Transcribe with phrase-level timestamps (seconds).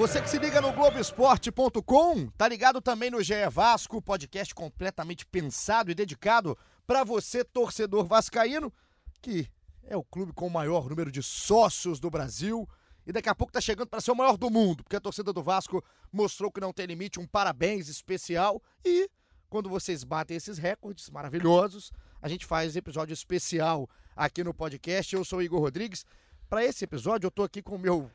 [0.00, 5.90] Você que se liga no Globoesporte.com, tá ligado também no GE Vasco, podcast completamente pensado
[5.90, 6.56] e dedicado
[6.86, 8.72] para você, torcedor vascaíno,
[9.20, 9.46] que
[9.84, 12.66] é o clube com o maior número de sócios do Brasil
[13.06, 15.34] e daqui a pouco tá chegando para ser o maior do mundo, porque a torcida
[15.34, 19.06] do Vasco mostrou que não tem limite, um parabéns especial e
[19.50, 21.92] quando vocês batem esses recordes maravilhosos,
[22.22, 25.14] a gente faz episódio especial aqui no podcast.
[25.14, 26.06] Eu sou Igor Rodrigues.
[26.48, 28.10] Para esse episódio eu tô aqui com o meu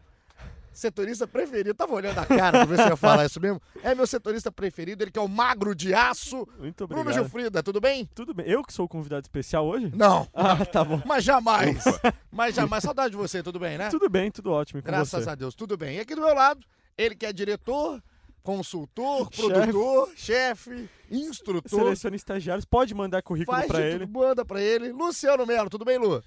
[0.76, 1.74] setorista preferido.
[1.74, 3.62] Tava olhando a cara pra ver se eu ia falar isso mesmo.
[3.82, 6.48] É meu setorista preferido, ele que é o magro de aço.
[6.60, 7.24] Muito Bruno obrigado.
[7.24, 8.08] Gilfrida, tudo bem?
[8.14, 8.46] Tudo bem.
[8.48, 9.92] Eu que sou o convidado especial hoje?
[9.96, 11.02] Não, Ah, tá bom.
[11.06, 11.84] mas jamais.
[12.32, 12.84] Mas jamais.
[12.84, 13.90] Saudade de você, tudo bem, né?
[13.90, 14.82] Tudo bem, tudo ótimo.
[14.82, 15.30] Graças você?
[15.30, 15.98] a Deus, tudo bem.
[15.98, 16.60] E aqui do meu lado,
[16.98, 18.02] ele que é diretor,
[18.44, 21.80] consultor, produtor, chefe, instrutor.
[21.80, 22.66] Seleciona estagiários.
[22.66, 24.00] Pode mandar currículo de ele.
[24.06, 24.92] tudo, manda pra ele.
[24.92, 26.24] Luciano Melo, tudo bem, Lu?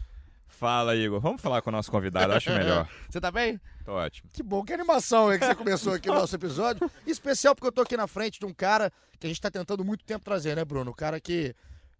[0.48, 1.20] Fala, Igor.
[1.20, 2.88] Vamos falar com o nosso convidado, acho melhor.
[3.08, 3.60] Você tá bem?
[3.84, 4.28] Tô ótimo.
[4.32, 6.90] Que bom, que animação é que você começou aqui o nosso episódio.
[7.06, 9.84] Especial porque eu tô aqui na frente de um cara que a gente tá tentando
[9.84, 10.90] muito tempo trazer, né, Bruno?
[10.90, 11.54] O cara que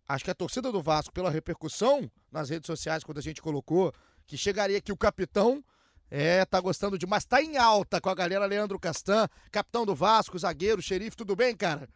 [0.07, 3.93] acho que a torcida do Vasco, pela repercussão nas redes sociais, quando a gente colocou,
[4.27, 5.63] que chegaria aqui o capitão.
[6.11, 7.25] É, tá gostando demais.
[7.25, 11.55] Tá em alta com a galera Leandro Castan, capitão do Vasco, zagueiro, xerife, tudo bem,
[11.55, 11.89] cara?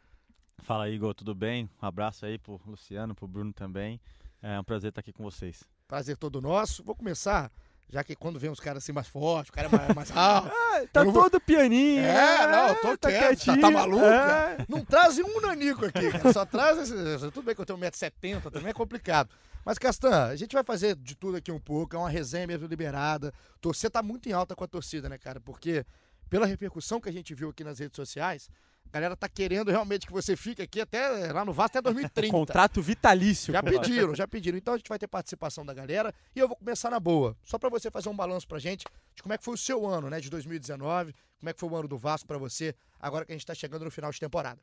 [0.58, 1.68] Fala Igor, tudo bem?
[1.82, 4.00] Um abraço aí pro Luciano, pro Bruno também.
[4.40, 5.64] É um prazer estar aqui com vocês.
[5.88, 6.82] Prazer todo nosso.
[6.82, 7.50] Vou começar,
[7.88, 10.50] já que quando vem uns caras assim mais fortes, o cara é mais, mais alto.
[10.92, 12.02] Tá não vou- todo pianinho.
[12.04, 13.44] É, não, tô tá quieto.
[13.44, 14.04] Tá, tá maluco?
[14.04, 14.64] É.
[14.68, 16.32] Não trazem um nanico aqui, cara.
[16.32, 17.30] Só traz esse...
[17.30, 19.28] Tudo bem que eu tenho 1,70m, também é complicado.
[19.64, 22.66] Mas, Castan, a gente vai fazer de tudo aqui um pouco, é uma resenha mesmo
[22.66, 23.32] liberada.
[23.62, 25.38] Você tá muito em alta com a torcida, né, cara?
[25.40, 25.84] Porque
[26.28, 28.50] pela repercussão que a gente viu aqui nas redes sociais,
[28.84, 32.30] a galera tá querendo realmente que você fique aqui até lá no Vasco até 2030.
[32.30, 33.52] Contrato vitalício.
[33.52, 34.58] Já pediram, já pediram.
[34.58, 37.36] Então a gente vai ter participação da galera e eu vou começar na boa.
[37.42, 38.84] Só pra você fazer um balanço pra gente
[39.14, 41.68] de como é que foi o seu ano, né, de 2019, como é que foi
[41.68, 44.20] o ano do Vasco pra você, agora que a gente tá chegando no final de
[44.20, 44.60] temporada.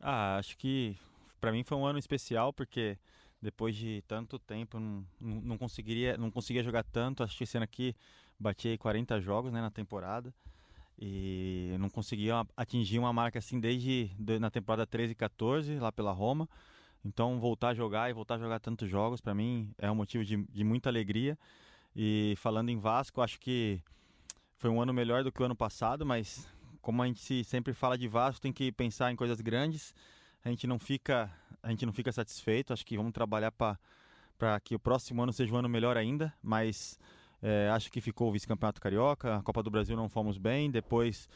[0.00, 0.96] Ah, acho que
[1.40, 2.98] pra mim foi um ano especial porque
[3.42, 7.22] depois de tanto tempo não, não, conseguiria, não conseguia jogar tanto.
[7.22, 7.94] Acho que ano aqui
[8.38, 10.32] bati aí 40 jogos né, na temporada
[11.00, 15.90] e não conseguia atingir uma marca assim desde de- na temporada 13 e 14 lá
[15.90, 16.48] pela Roma.
[17.04, 20.24] Então voltar a jogar e voltar a jogar tantos jogos para mim é um motivo
[20.24, 21.38] de, de muita alegria.
[21.96, 23.82] E falando em Vasco, acho que
[24.58, 26.46] foi um ano melhor do que o ano passado, mas
[26.82, 29.94] como a gente se- sempre fala de Vasco, tem que pensar em coisas grandes.
[30.44, 31.30] A gente não fica,
[31.62, 32.72] a gente não fica satisfeito.
[32.72, 36.32] Acho que vamos trabalhar para que o próximo ano seja um ano melhor ainda.
[36.42, 36.98] Mas
[37.42, 40.70] é, acho que ficou o vice-campeonato carioca, a Copa do Brasil não fomos bem.
[40.70, 41.28] Depois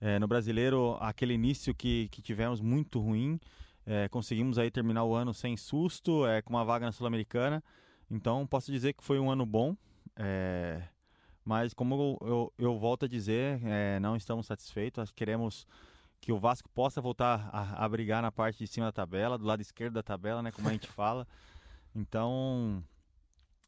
[0.00, 3.38] é, no Brasileiro aquele início que, que tivemos muito ruim.
[3.86, 7.62] É, conseguimos aí terminar o ano sem susto, é, com uma vaga na Sul-Americana.
[8.10, 9.76] Então posso dizer que foi um ano bom.
[10.16, 10.82] É,
[11.44, 15.10] mas como eu, eu, eu volto a dizer, é, não estamos satisfeitos.
[15.10, 15.66] Queremos
[16.20, 19.44] que o Vasco possa voltar a, a brigar na parte de cima da tabela, do
[19.44, 21.26] lado esquerdo da tabela, né, como a gente fala.
[21.94, 22.82] Então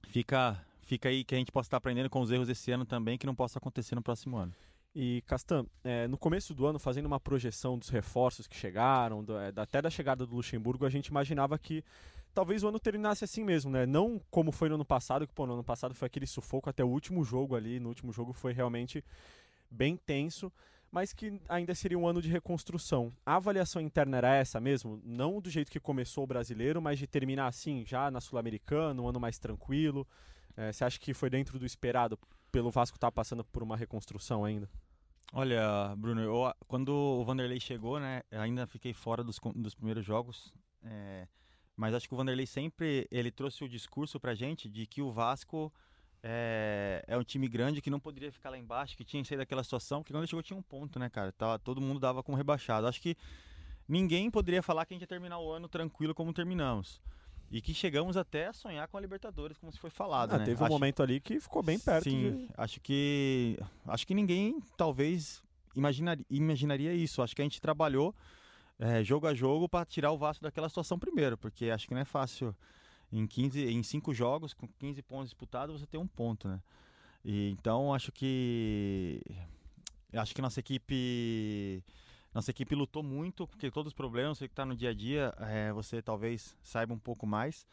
[0.09, 3.19] fica fica aí que a gente possa estar aprendendo com os erros desse ano também,
[3.19, 4.53] que não possa acontecer no próximo ano.
[4.95, 9.37] E, Castan, é, no começo do ano, fazendo uma projeção dos reforços que chegaram, do-
[9.37, 11.83] é, até da chegada do Luxemburgo, a gente imaginava que
[12.33, 13.87] talvez o ano terminasse assim mesmo, né?
[13.87, 16.84] Não como foi no ano passado, que pô, no ano passado foi aquele sufoco até
[16.84, 19.05] o último jogo ali, no último jogo foi realmente
[19.69, 20.53] bem tenso,
[20.93, 23.12] mas que ainda seria um ano de reconstrução.
[23.27, 25.01] A avaliação interna era essa mesmo?
[25.05, 29.09] Não do jeito que começou o brasileiro, mas de terminar assim, já na Sul-Americana, um
[29.09, 30.06] ano mais tranquilo.
[30.56, 32.19] É, você acha que foi dentro do esperado
[32.53, 34.69] pelo Vasco estar passando por uma reconstrução ainda?
[35.32, 40.53] Olha, Bruno, eu, quando o Vanderlei chegou, né, ainda fiquei fora dos, dos primeiros jogos,
[40.82, 41.26] é,
[41.76, 45.10] mas acho que o Vanderlei sempre ele trouxe o discurso pra gente de que o
[45.10, 45.72] Vasco
[46.22, 49.39] é, é um time grande que não poderia ficar lá embaixo, que tinha que sair
[49.39, 51.33] daquela situação, porque quando ele chegou tinha um ponto, né, cara?
[51.33, 52.86] Tava, todo mundo dava como rebaixado.
[52.86, 53.16] Acho que
[53.89, 57.03] ninguém poderia falar que a gente ia terminar o ano tranquilo como terminamos.
[57.51, 60.45] E que chegamos até a sonhar com a Libertadores, como se foi falado, Ah, né?
[60.45, 62.05] teve um Acho- momento ali que ficou bem perto.
[62.05, 63.57] Sim, de- acho que
[63.87, 65.43] acho que ninguém talvez
[65.77, 67.23] imaginaria, imaginaria isso.
[67.23, 68.15] Acho que a gente trabalhou
[68.77, 72.01] é, jogo a jogo para tirar o Vasco daquela situação primeiro, porque acho que não
[72.01, 72.53] é fácil
[73.13, 76.61] em 15, em cinco jogos com 15 pontos disputados você ter um ponto, né?
[77.25, 79.21] E então acho que
[80.13, 81.85] acho que nossa equipe
[82.34, 85.33] Nossa equipe lutou muito, porque todos os problemas, você que está no dia a dia,
[85.39, 87.65] é, você talvez saiba um pouco mais.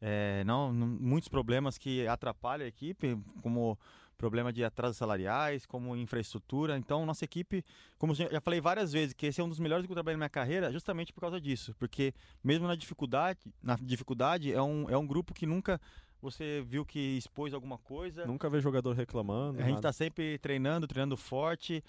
[0.00, 3.78] É, não, não, muitos problemas que atrapalham a equipe, como
[4.16, 6.78] problema de atrasos salariais, como infraestrutura.
[6.78, 7.64] Então, nossa equipe,
[7.98, 10.20] como já falei várias vezes, que esse é um dos melhores que eu trabalhei na
[10.20, 11.74] minha carreira, justamente por causa disso.
[11.78, 15.80] Porque mesmo na dificuldade, na dificuldade é um, é um grupo que nunca
[16.22, 18.24] você viu que expôs alguma coisa.
[18.24, 19.60] Nunca vê jogador reclamando.
[19.60, 21.84] A gente está sempre treinando, treinando forte,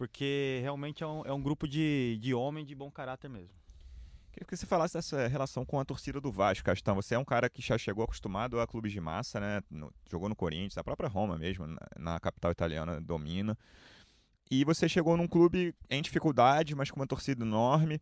[0.00, 3.54] porque realmente é um, é um grupo de, de homem de bom caráter mesmo.
[4.32, 6.94] Queria que você falasse dessa relação com a torcida do Vasco, Castão.
[6.94, 9.60] Você é um cara que já chegou acostumado a clubes de massa, né?
[9.70, 13.58] No, jogou no Corinthians, a própria Roma mesmo, na, na, capital italiana, domina.
[14.50, 18.00] E você chegou num clube em dificuldade, mas com uma torcida enorme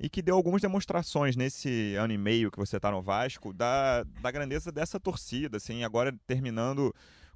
[0.00, 4.02] e que deu algumas demonstrações nesse ano e meio que você está no Vasco da,
[4.22, 6.90] da grandeza dessa torcida, assim, agora terminando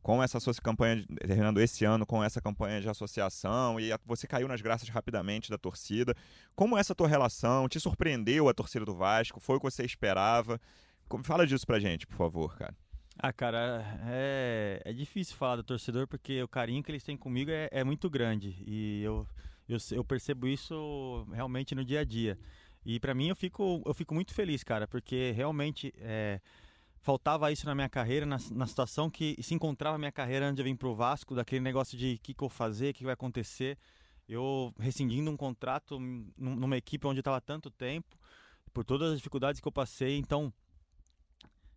[0.08, 4.48] com essa sua campanha, terminando esse ano com essa campanha de associação e você caiu
[4.48, 6.14] nas graças rapidamente da torcida.
[6.56, 7.68] Como essa tua relação?
[7.68, 9.38] Te surpreendeu a torcida do Vasco?
[9.38, 10.58] Foi o que você esperava?
[11.22, 12.74] Fala disso pra gente, por favor, cara.
[13.18, 17.50] Ah, cara, é, é difícil falar do torcedor porque o carinho que eles têm comigo
[17.50, 19.26] é, é muito grande e eu,
[19.68, 22.38] eu, eu percebo isso realmente no dia a dia.
[22.82, 26.40] E para mim eu fico, eu fico muito feliz, cara, porque realmente é,
[27.00, 30.56] faltava isso na minha carreira, na, na situação que se encontrava a minha carreira antes
[30.56, 33.04] de vir pro Vasco, daquele negócio de o que, que eu fazer, o que, que
[33.04, 33.78] vai acontecer.
[34.28, 35.98] Eu rescindindo um contrato
[36.36, 38.18] numa equipe onde eu estava tanto tempo,
[38.72, 40.18] por todas as dificuldades que eu passei.
[40.18, 40.52] Então,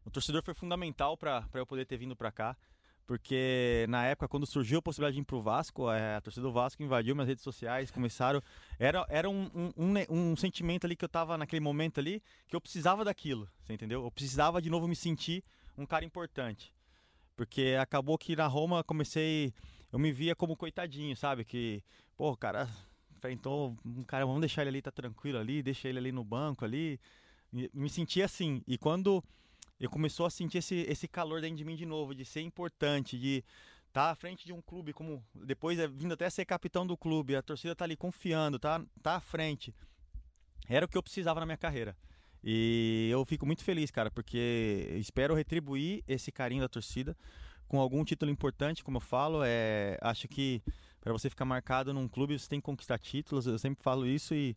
[0.03, 2.57] o torcedor foi fundamental para eu poder ter vindo para cá
[3.11, 6.53] porque na época, quando surgiu a possibilidade de ir pro Vasco, é, a torcida do
[6.53, 8.41] Vasco invadiu minhas redes sociais, começaram.
[8.79, 12.55] Era, era um, um, um, um, sentimento ali que eu tava naquele momento ali, que
[12.55, 14.05] eu precisava daquilo, você entendeu?
[14.05, 15.43] Eu precisava de novo me sentir
[15.77, 16.73] um cara importante.
[17.35, 19.53] Porque acabou que na Roma comecei.
[19.91, 21.43] Eu me via como coitadinho, sabe?
[21.43, 21.83] Que,
[22.15, 22.69] pô, cara,
[23.13, 26.63] enfrentou um cara, vamos deixar ele ali, tá tranquilo ali, deixa ele ali no banco
[26.63, 26.97] ali.
[27.73, 28.63] Me sentia assim.
[28.65, 29.21] E quando
[29.81, 33.17] eu começou a sentir esse, esse calor dentro de mim de novo, de ser importante,
[33.17, 33.43] de
[33.87, 36.95] estar tá à frente de um clube, como depois é vindo até ser capitão do
[36.95, 39.73] clube, a torcida tá ali confiando, tá, tá à frente.
[40.69, 41.97] Era o que eu precisava na minha carreira.
[42.43, 47.17] E eu fico muito feliz, cara, porque espero retribuir esse carinho da torcida
[47.67, 49.41] com algum título importante, como eu falo.
[49.43, 50.61] É, acho que
[50.99, 53.47] para você ficar marcado num clube, você tem que conquistar títulos.
[53.47, 54.55] Eu sempre falo isso e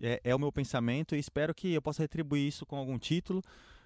[0.00, 1.14] é, é o meu pensamento.
[1.14, 3.40] E espero que eu possa retribuir isso com algum título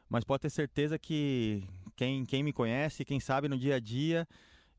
[0.08, 1.64] mas pode ter certeza que
[1.96, 4.26] quem, quem me conhece, quem sabe no dia a dia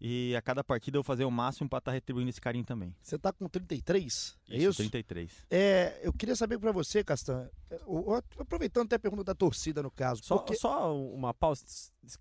[0.02, 2.64] e a cada partida eu vou fazer o máximo para estar tá retribuindo esse carinho
[2.64, 2.96] também.
[3.02, 4.38] Você está com 33?
[4.50, 4.78] É isso, isso?
[4.78, 5.46] 33.
[5.52, 7.50] É, eu queria saber para você, Castan,
[8.40, 10.24] aproveitando até a pergunta da torcida no caso.
[10.24, 10.56] Só, porque...
[10.56, 11.66] só uma pausa,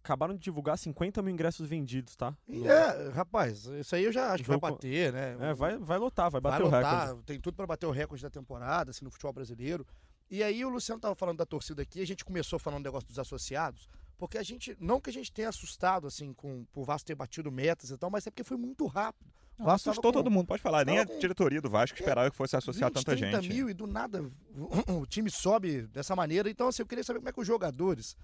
[0.02, 2.36] acabaram de divulgar 50 mil ingressos vendidos, tá?
[2.48, 5.36] É, rapaz, isso aí eu já acho que vai bater, né?
[5.38, 7.22] É, vai, vai lotar, vai bater vai o lotar, recorde.
[7.26, 9.86] Tem tudo para bater o recorde da temporada, assim, no futebol brasileiro.
[10.30, 13.08] E aí o Luciano estava falando da torcida aqui, a gente começou falando do negócio
[13.08, 13.88] dos associados,
[14.18, 17.50] porque a gente, não que a gente tenha assustado, assim, com o Vasco ter batido
[17.50, 19.30] metas e tal, mas é porque foi muito rápido.
[19.58, 20.84] O Vasco assustou com, todo mundo, pode falar.
[20.84, 23.52] Nem a diretoria do Vasco esperava é, que fosse associar 20, tanta 30 gente.
[23.52, 24.22] mil e do nada
[24.86, 26.48] o time sobe dessa maneira.
[26.48, 28.16] Então, assim, eu queria saber como é que os jogadores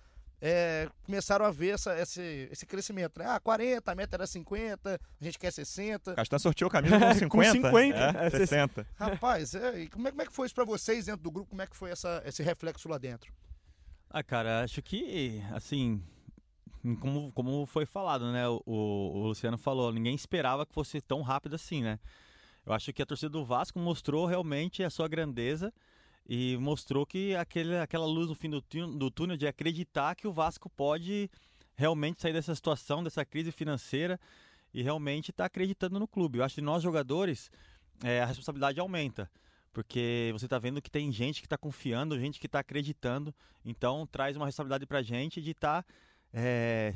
[0.46, 3.18] é, começaram a ver essa, esse, esse crescimento.
[3.18, 3.24] Né?
[3.26, 6.14] Ah, 40, a meta era 50, a gente quer 60.
[6.14, 7.28] Castan sorteou a camisa com 50.
[7.30, 8.86] com 50, é, é 60.
[8.94, 11.48] Rapaz, é, como, é, como é que foi isso pra vocês dentro do grupo?
[11.48, 13.32] Como é que foi essa, esse reflexo lá dentro?
[14.10, 16.02] Ah, cara, acho que, assim,
[17.00, 18.46] como, como foi falado, né?
[18.46, 21.98] O, o, Luciano falou, ninguém esperava que fosse tão rápido assim, né?
[22.66, 25.72] Eu acho que a torcida do Vasco mostrou realmente a sua grandeza
[26.26, 28.62] e mostrou que aquele, aquela luz no fim do,
[28.96, 31.30] do túnel de acreditar que o Vasco pode
[31.76, 34.18] realmente sair dessa situação, dessa crise financeira
[34.72, 36.38] e realmente estar tá acreditando no clube.
[36.38, 37.50] Eu acho que nós jogadores
[38.02, 39.30] é, a responsabilidade aumenta.
[39.72, 43.34] Porque você está vendo que tem gente que está confiando, gente que está acreditando.
[43.64, 45.88] Então traz uma responsabilidade para a gente de estar tá,
[46.32, 46.94] é,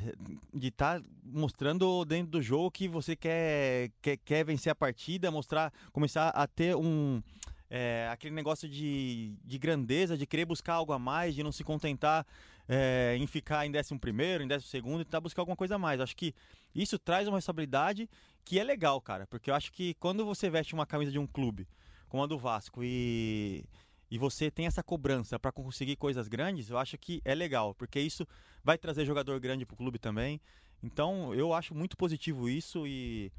[0.53, 5.73] de tá mostrando dentro do jogo que você quer, quer, quer vencer a partida, mostrar,
[5.91, 7.21] começar a ter um,
[7.69, 11.63] é, aquele negócio de, de grandeza, de querer buscar algo a mais, de não se
[11.63, 12.25] contentar
[12.67, 15.79] é, em ficar em décimo primeiro, em décimo segundo, e tentar buscar alguma coisa a
[15.79, 15.99] mais.
[15.99, 16.33] Acho que
[16.73, 18.09] isso traz uma responsabilidade
[18.43, 21.27] que é legal, cara, porque eu acho que quando você veste uma camisa de um
[21.27, 21.67] clube,
[22.07, 23.63] como a do Vasco, e,
[24.09, 27.99] e você tem essa cobrança para conseguir coisas grandes, eu acho que é legal, porque
[27.99, 28.25] isso
[28.63, 30.41] vai trazer jogador grande para o clube também.
[30.81, 33.31] Então, eu acho muito positivo isso e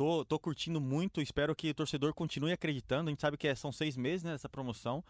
[0.00, 3.08] tô, tô curtindo muito, espero que o torcedor continue acreditando.
[3.08, 5.04] A gente sabe que é, são seis meses né, nessa promoção.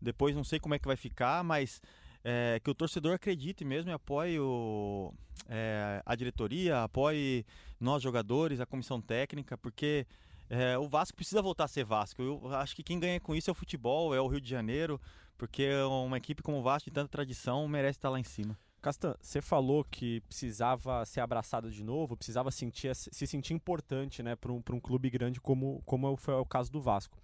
[0.00, 1.82] Depois não sei como é que vai ficar, mas
[2.22, 5.12] é, que o torcedor acredite mesmo e apoie o,
[5.48, 7.44] é, a diretoria, apoie
[7.80, 10.06] nós jogadores, a comissão técnica, porque
[10.50, 12.22] É, o Vasco precisa voltar a ser Vasco.
[12.22, 14.98] Eu acho que quem ganha com isso é o futebol, é o Rio de Janeiro,
[15.36, 15.68] porque
[16.06, 18.56] uma equipe como o Vasco, de tanta tradição, merece estar lá em cima.
[18.80, 24.36] Castan, você falou que precisava ser abraçado de novo, precisava sentir, se sentir importante né,
[24.36, 27.18] para um, um clube grande como, como foi o caso do Vasco.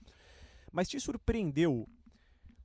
[0.73, 1.89] Mas te surpreendeu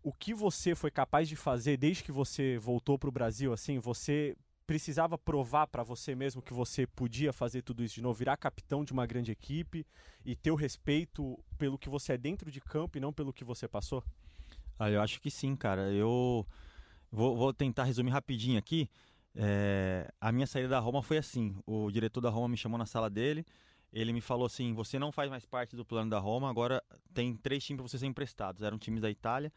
[0.02, 3.54] o que você foi capaz de fazer desde que você voltou para o Brasil?
[3.54, 8.18] Assim, você precisava provar para você mesmo que você podia fazer tudo isso de novo,
[8.18, 9.86] virar capitão de uma grande equipe
[10.24, 13.44] e ter o respeito pelo que você é dentro de campo e não pelo que
[13.44, 14.04] você passou?
[14.78, 15.92] Ah, eu acho que sim, cara.
[15.92, 16.46] Eu
[17.12, 18.90] Vou, vou tentar resumir rapidinho aqui.
[19.36, 22.86] É, a minha saída da Roma foi assim: o diretor da Roma me chamou na
[22.86, 23.46] sala dele.
[23.92, 27.36] Ele me falou assim: você não faz mais parte do plano da Roma, agora tem
[27.36, 28.62] três times para você ser emprestados.
[28.62, 29.52] Eram times da Itália.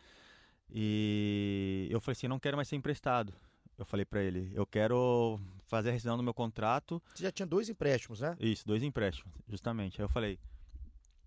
[0.71, 3.33] E eu falei assim: não quero mais ser emprestado.
[3.79, 7.03] Eu falei para ele: eu quero fazer a rescisão do meu contrato.
[7.15, 8.37] Você já tinha dois empréstimos, né?
[8.41, 10.01] Isso, dois empréstimos, justamente.
[10.01, 10.39] Aí eu falei: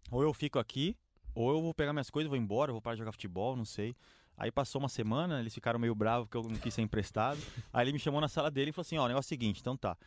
[0.09, 0.95] ou eu fico aqui,
[1.33, 3.95] ou eu vou pegar minhas coisas, vou embora, vou parar de jogar futebol, não sei.
[4.37, 7.39] Aí passou uma semana, eles ficaram meio bravos porque eu não quis ser emprestado.
[7.71, 9.61] Aí ele me chamou na sala dele e falou assim: ó, negócio é o seguinte,
[9.61, 9.97] então tá.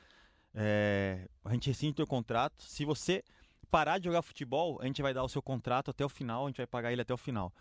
[0.54, 2.62] É, a gente rescinde o teu contrato.
[2.62, 3.22] Se você
[3.70, 6.48] parar de jogar futebol, a gente vai dar o seu contrato até o final, a
[6.48, 7.52] gente vai pagar ele até o final.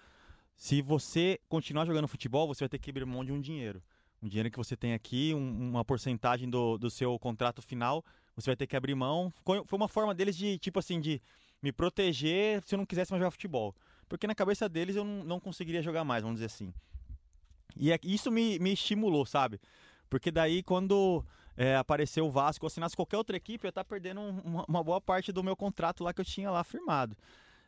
[0.56, 3.82] Se você continuar jogando futebol, você vai ter que abrir mão de um dinheiro.
[4.22, 8.04] Um dinheiro que você tem aqui, um, uma porcentagem do, do seu contrato final,
[8.36, 9.32] você vai ter que abrir mão.
[9.46, 11.22] Foi uma forma deles de, tipo assim, de
[11.62, 13.76] me proteger se eu não quisesse mais jogar futebol
[14.08, 16.74] porque na cabeça deles eu não, conseguiria jogar mais, vamos dizer assim.
[17.76, 19.60] E é, isso me, me estimulou, sabe?
[20.10, 21.24] Porque daí quando
[21.56, 24.66] é, apareceu o Vasco, ou assinasse qualquer outra equipe, eu ia estar tá perdendo uma,
[24.68, 27.16] uma, boa parte do meu contrato lá que eu tinha lá firmado.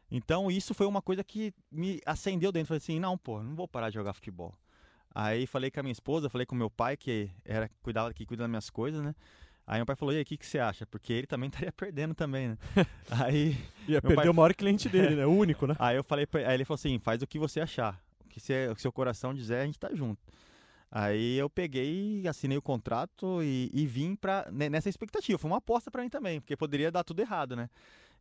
[0.10, 2.69] Então isso foi uma coisa que me acendeu dentro.
[2.69, 4.53] Falei assim, não, pô, não vou parar de jogar futebol.
[5.13, 8.43] Aí falei com a minha esposa, falei com meu pai, que era cuidava que cuida
[8.43, 9.13] das minhas coisas, né?
[9.69, 10.83] Aí meu pai falou, e aí, o que, que você acha?
[10.88, 12.57] Porque ele também estaria perdendo também, né?
[13.11, 13.55] aí...
[13.88, 14.27] Ia perder pai...
[14.27, 15.27] o maior cliente dele, né?
[15.27, 15.75] O único, né?
[15.77, 18.01] Aí eu falei, aí ele falou assim, faz o que você achar.
[18.25, 20.19] O que, você, o que seu coração dizer, a gente tá junto.
[20.91, 25.38] Aí eu peguei, assinei o contrato e, e vim pra, nessa expectativa.
[25.38, 27.69] Foi uma aposta para mim também, porque poderia dar tudo errado, né?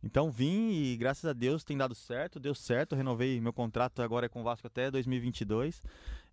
[0.03, 2.95] Então vim e graças a Deus tem dado certo, deu certo.
[2.95, 5.83] renovei meu contrato agora é com o Vasco até 2022.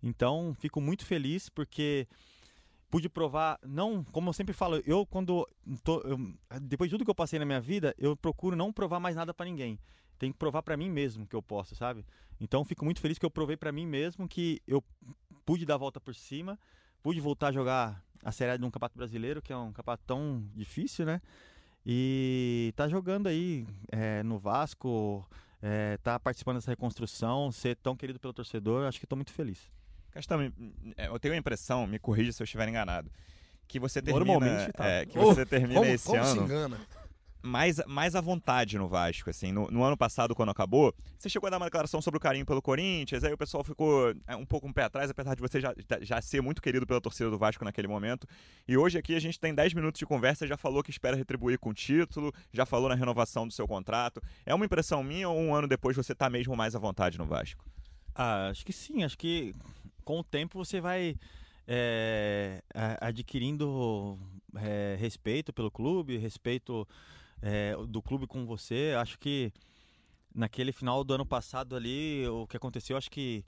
[0.02, 2.06] Então fico muito feliz porque
[2.90, 5.46] pude provar, não, como eu sempre falo, eu quando
[5.82, 6.18] tô, eu,
[6.62, 9.34] depois de tudo que eu passei na minha vida, eu procuro não provar mais nada
[9.34, 9.78] para ninguém.
[10.18, 12.04] Tem que provar para mim mesmo que eu posso, sabe?
[12.40, 14.82] Então fico muito feliz que eu provei para mim mesmo que eu
[15.44, 16.58] pude dar a volta por cima,
[17.02, 20.42] pude voltar a jogar a Série de um campeonato brasileiro, que é um campeonato tão
[20.54, 21.20] difícil, né?
[21.84, 25.24] E tá jogando aí é, no Vasco,
[25.62, 29.70] é, tá participando dessa reconstrução, ser tão querido pelo torcedor, acho que estou muito feliz.
[30.16, 30.52] Castão,
[30.96, 33.10] é, eu tenho a impressão, me corrija se eu estiver enganado,
[33.68, 34.86] que você termina, Normalmente tá.
[34.86, 36.80] é, que você termina como, esse como ano se engana?
[37.46, 39.52] mais, mais à vontade no Vasco, assim.
[39.52, 42.44] No, no, ano passado, quando acabou, você chegou a dar uma declaração sobre o carinho
[42.44, 45.60] pelo Corinthians, aí o pessoal ficou é, um pouco um pé atrás, apesar de você
[45.60, 48.26] já, já ser muito querido pela torcida do Vasco naquele momento.
[48.66, 51.58] E hoje aqui a gente tem 10 minutos de conversa, já falou que espera retribuir
[51.58, 54.20] com título, já falou na renovação do seu contrato.
[54.44, 57.26] É uma impressão minha ou um ano depois você tá mesmo mais à vontade no
[57.26, 57.64] Vasco?
[58.14, 59.54] Ah, acho que sim, acho que
[60.06, 61.16] com o tempo você vai
[61.66, 62.62] é,
[63.00, 64.16] adquirindo
[64.54, 66.86] é, respeito pelo clube, respeito
[67.42, 68.94] é, do clube com você.
[68.96, 69.52] Acho que
[70.32, 73.44] naquele final do ano passado ali, o que aconteceu, acho que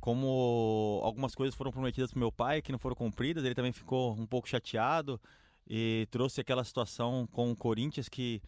[0.00, 4.14] como algumas coisas foram prometidas para meu pai que não foram cumpridas, ele também ficou
[4.14, 5.20] um pouco chateado
[5.64, 8.42] e trouxe aquela situação com o Corinthians que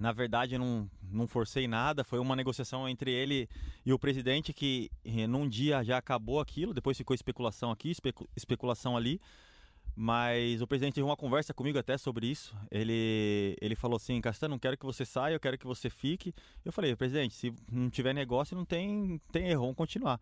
[0.00, 2.02] na verdade, não, não forcei nada.
[2.02, 3.46] Foi uma negociação entre ele
[3.84, 6.72] e o presidente que eh, num dia já acabou aquilo.
[6.72, 9.20] Depois ficou especulação aqui, especu especulação ali.
[9.94, 12.56] Mas o presidente teve uma conversa comigo até sobre isso.
[12.70, 16.32] Ele, ele falou assim: Castanho, não quero que você saia, eu quero que você fique.
[16.64, 20.18] Eu falei: presidente, se não tiver negócio, não tem, tem erro, vamos continuar.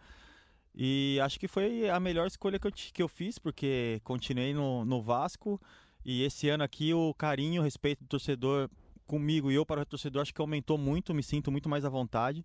[0.74, 4.84] E acho que foi a melhor escolha que eu, que eu fiz, porque continuei no,
[4.84, 5.60] no Vasco.
[6.04, 8.68] E esse ano aqui o carinho, o respeito do torcedor
[9.08, 11.88] comigo e eu para o torcedor acho que aumentou muito, me sinto muito mais à
[11.88, 12.44] vontade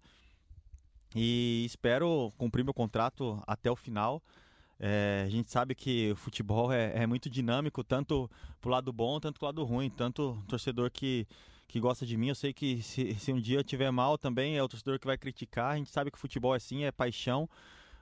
[1.16, 4.24] e espero cumprir meu contrato até o final.
[4.80, 8.30] É, a gente sabe que o futebol é, é muito dinâmico, tanto
[8.60, 9.90] pro lado bom, tanto pro lado ruim.
[9.90, 11.28] Tanto torcedor que,
[11.68, 14.58] que gosta de mim, eu sei que se, se um dia eu tiver mal também
[14.58, 15.74] é o torcedor que vai criticar.
[15.74, 17.48] A gente sabe que o futebol é assim, é paixão,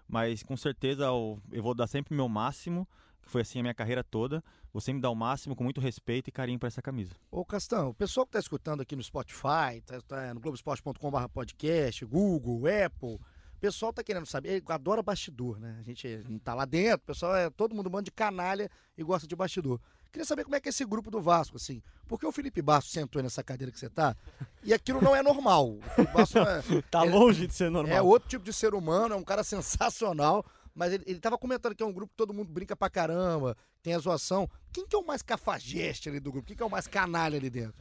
[0.07, 2.87] mas com certeza eu, eu vou dar sempre o meu máximo
[3.23, 4.43] foi assim a minha carreira toda.
[4.73, 7.13] Você me dá o máximo com muito respeito e carinho para essa camisa.
[7.29, 12.05] Ô Castão, o pessoal que está escutando aqui no Spotify, tá, tá no globoesporte.com.br podcast,
[12.05, 15.77] Google, Apple, o pessoal tá querendo saber, adora bastidor, né?
[15.79, 19.03] A gente não tá lá dentro, o pessoal é todo mundo manda de canalha e
[19.03, 19.79] gosta de bastidor.
[20.11, 21.81] Queria saber como é que é esse grupo do Vasco, assim.
[22.07, 24.15] Porque o Felipe Bastos sentou nessa cadeira que você tá,
[24.63, 25.67] e aquilo não é normal.
[25.97, 26.35] O Bastos
[26.71, 27.95] é, Tá longe de ser normal.
[27.95, 30.45] é outro tipo de ser humano, é um cara sensacional.
[30.73, 33.55] Mas ele, ele tava comentando que é um grupo que todo mundo brinca pra caramba,
[33.83, 34.49] tem a zoação.
[34.71, 36.47] Quem que é o mais cafajeste ali do grupo?
[36.47, 37.75] Quem que é o mais canalha ali dentro?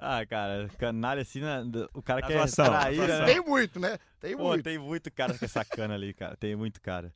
[0.06, 1.64] Ah, cara, canalha assim, né?
[1.94, 3.08] o cara na trair, zoação.
[3.08, 3.26] né?
[3.26, 3.98] Tem muito, né?
[4.20, 4.64] Tem Pô, muito.
[4.64, 6.36] tem muito cara que é sacana ali, cara.
[6.36, 7.14] Tem muito cara.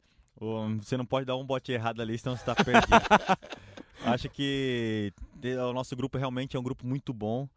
[0.80, 2.88] Você não pode dar um bote errado ali, senão você tá perdido.
[4.06, 5.12] Acho que
[5.68, 7.50] o nosso grupo realmente é um grupo muito bom.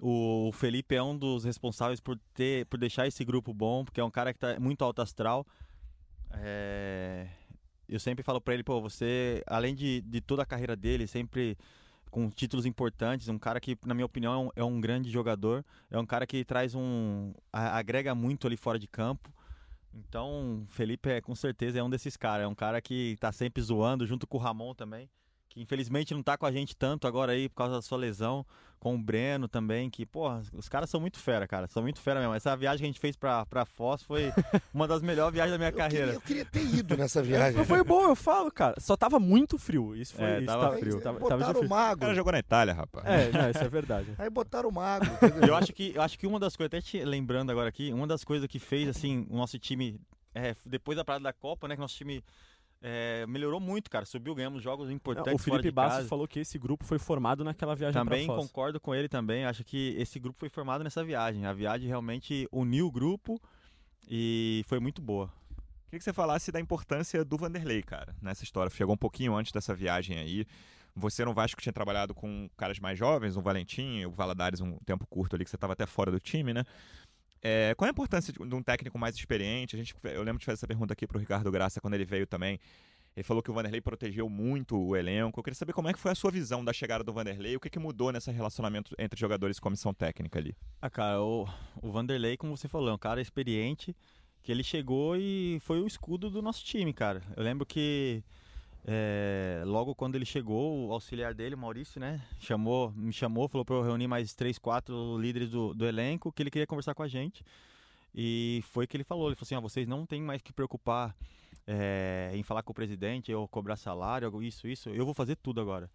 [0.00, 4.04] O Felipe é um dos responsáveis por ter, por deixar esse grupo bom, porque é
[4.04, 5.44] um cara que tá muito alto astral.
[6.32, 7.26] É,
[7.88, 11.56] Eu sempre falo pra ele, pô, você, além de, de toda a carreira dele, sempre
[12.10, 15.98] com títulos importantes, um cara que, na minha opinião, é um, é grande jogador, é
[15.98, 17.32] um cara que traz um.
[17.52, 19.32] agrega muito ali fora de campo.
[19.92, 23.62] Então, Felipe é com certeza é um desses caras, é um cara que tá sempre
[23.62, 25.08] zoando, junto com o Ramon também,
[25.58, 28.46] que infelizmente não tá com a gente tanto agora aí por causa da sua lesão,
[28.78, 32.20] com o Breno também, que, porra, os caras são muito fera, cara, são muito fera
[32.20, 32.32] mesmo.
[32.34, 34.32] Essa viagem que a gente fez pra, pra Foz foi
[34.72, 36.06] uma das melhores viagens da minha Eu carreira.
[36.06, 37.58] queria, eu queria ter ido nessa viagem.
[37.58, 38.76] Mas foi bom, eu falo, cara.
[38.78, 39.96] Só tava muito frio.
[39.96, 40.24] Isso foi.
[40.24, 41.00] É, isso tava frio.
[41.00, 41.66] Tava, tava botaram o difícil.
[41.66, 42.00] O mago.
[42.00, 43.04] cara jogou na Itália, rapaz.
[43.06, 44.14] É, não, isso é verdade.
[44.16, 45.06] Aí botaram o mago.
[45.44, 48.06] Eu acho que eu acho que uma das coisas, até te lembrando agora aqui, uma
[48.06, 50.00] das coisas que fez assim o nosso time
[50.34, 52.22] é, depois da parada da Copa, né, que nosso time
[52.80, 54.04] é, melhorou muito, cara.
[54.04, 57.42] Subiu, ganhamos jogos Não, importantes o fora Felipe Bastos falou que esse grupo foi formado
[57.42, 59.44] naquela viagem Também concordo com ele também.
[59.44, 61.44] Acho que esse grupo foi formado nessa viagem.
[61.46, 63.40] A viagem realmente uniu o grupo
[64.08, 65.32] e foi muito boa.
[65.86, 68.70] Queria que você falasse da importância do Vanderlei, cara, nessa história.
[68.70, 70.46] Chegou um pouquinho antes dessa viagem aí.
[70.94, 75.06] Você no Vasco tinha trabalhado com caras mais jovens, o Valentim, o Valadares, um tempo
[75.06, 76.64] curto ali, que você estava até fora do time, né?
[77.42, 79.76] É, qual é a importância de um técnico mais experiente?
[79.76, 82.26] A gente, eu lembro de fazer essa pergunta aqui pro Ricardo Graça quando ele veio
[82.26, 82.58] também.
[83.16, 85.40] Ele falou que o Vanderlei protegeu muito o elenco.
[85.40, 87.60] Eu queria saber como é que foi a sua visão da chegada do Vanderlei, o
[87.60, 90.54] que, que mudou nesse relacionamento entre jogadores e comissão técnica ali.
[90.80, 91.48] Ah, cara, o,
[91.82, 93.96] o Vanderlei, como você falou, é um cara experiente
[94.40, 97.22] que ele chegou e foi o escudo do nosso time, cara.
[97.36, 98.22] Eu lembro que
[98.90, 103.76] é, logo quando ele chegou, o auxiliar dele, Maurício, né, chamou, me chamou, falou para
[103.76, 107.08] eu reunir mais três, quatro líderes do, do elenco, que ele queria conversar com a
[107.08, 107.44] gente.
[108.14, 111.14] E foi que ele falou, ele falou assim, ah, vocês não têm mais que preocupar
[111.66, 115.60] é, em falar com o presidente, ou cobrar salário, isso, isso, eu vou fazer tudo
[115.60, 115.90] agora.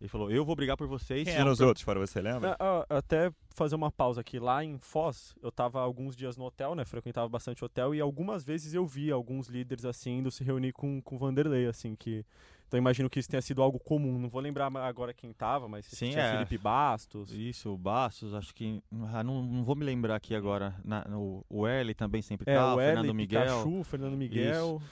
[0.00, 1.24] Ele falou, eu vou brigar por vocês.
[1.24, 2.50] Quem eram os outros, fora você, lembra?
[2.50, 4.38] É, ó, até fazer uma pausa aqui.
[4.38, 6.84] Lá em Foz, eu tava alguns dias no hotel, né?
[6.84, 11.00] Frequentava bastante hotel e algumas vezes eu vi alguns líderes assim indo se reunir com
[11.00, 12.24] com o Vanderlei, assim, que.
[12.68, 14.18] Então imagino que isso tenha sido algo comum.
[14.18, 16.32] Não vou lembrar agora quem tava, mas Sim, tinha é.
[16.32, 17.32] Felipe Bastos.
[17.32, 18.82] Isso, o Bastos, acho que.
[19.14, 20.74] ah, não, não vou me lembrar aqui agora.
[20.84, 23.42] Na, no, o Erle também sempre É, tá, o Fernando Miguel.
[23.42, 24.82] Pikachu, Fernando Miguel.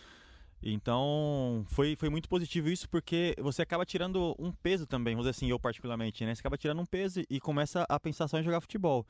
[0.67, 5.37] Então, foi, foi muito positivo isso, porque você acaba tirando um peso também, vamos dizer
[5.37, 6.35] assim, eu particularmente, né?
[6.35, 9.07] Você acaba tirando um peso e começa a pensar só em jogar futebol.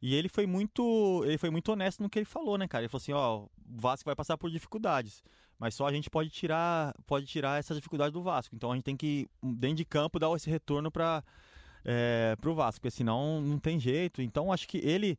[0.00, 2.84] E ele foi muito, ele foi muito honesto no que ele falou, né, cara?
[2.84, 5.22] Ele falou assim, ó, o Vasco vai passar por dificuldades,
[5.58, 8.56] mas só a gente pode tirar, pode tirar essas dificuldades do Vasco.
[8.56, 11.22] Então a gente tem que dentro de campo dar esse retorno para
[11.84, 14.22] é, pro Vasco, porque senão não tem jeito.
[14.22, 15.18] Então acho que ele,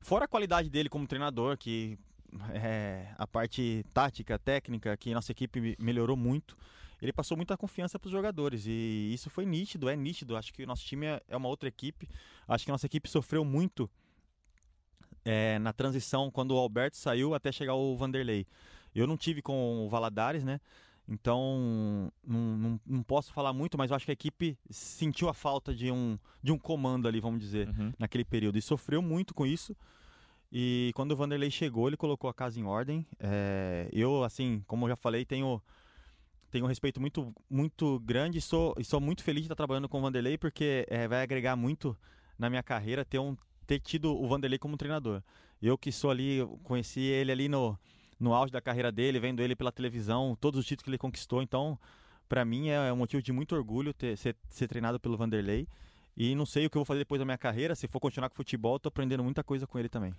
[0.00, 1.98] fora a qualidade dele como treinador, que
[2.52, 6.56] é, a parte tática, técnica, que nossa equipe me- melhorou muito.
[7.00, 10.36] Ele passou muita confiança para os jogadores e isso foi nítido, é nítido.
[10.36, 12.08] Acho que o nosso time é, é uma outra equipe.
[12.48, 13.88] Acho que a nossa equipe sofreu muito
[15.24, 18.46] é, na transição quando o Alberto saiu até chegar o Vanderlei.
[18.94, 20.60] Eu não tive com o Valadares, né?
[21.08, 25.34] Então não, não, não posso falar muito, mas eu acho que a equipe sentiu a
[25.34, 27.92] falta de um, de um comando ali, vamos dizer Uhum.
[27.98, 29.76] naquele período e sofreu muito com isso.
[30.50, 33.06] E quando o Vanderlei chegou, ele colocou a casa em ordem.
[33.18, 35.60] É, eu, assim, como eu já falei, tenho
[36.50, 39.88] tenho um respeito muito muito grande e sou, e sou muito feliz de estar trabalhando
[39.88, 41.96] com o Vanderlei porque é, vai agregar muito
[42.38, 45.22] na minha carreira ter um ter tido o Vanderlei como treinador.
[45.60, 47.78] Eu que sou ali, conheci ele ali no
[48.18, 51.42] no auge da carreira dele, vendo ele pela televisão, todos os títulos que ele conquistou.
[51.42, 51.78] Então,
[52.28, 55.68] para mim é um motivo de muito orgulho ter, ser, ser treinado pelo Vanderlei.
[56.16, 57.74] E não sei o que eu vou fazer depois da minha carreira.
[57.74, 60.14] Se for continuar com futebol, tô aprendendo muita coisa com ele também.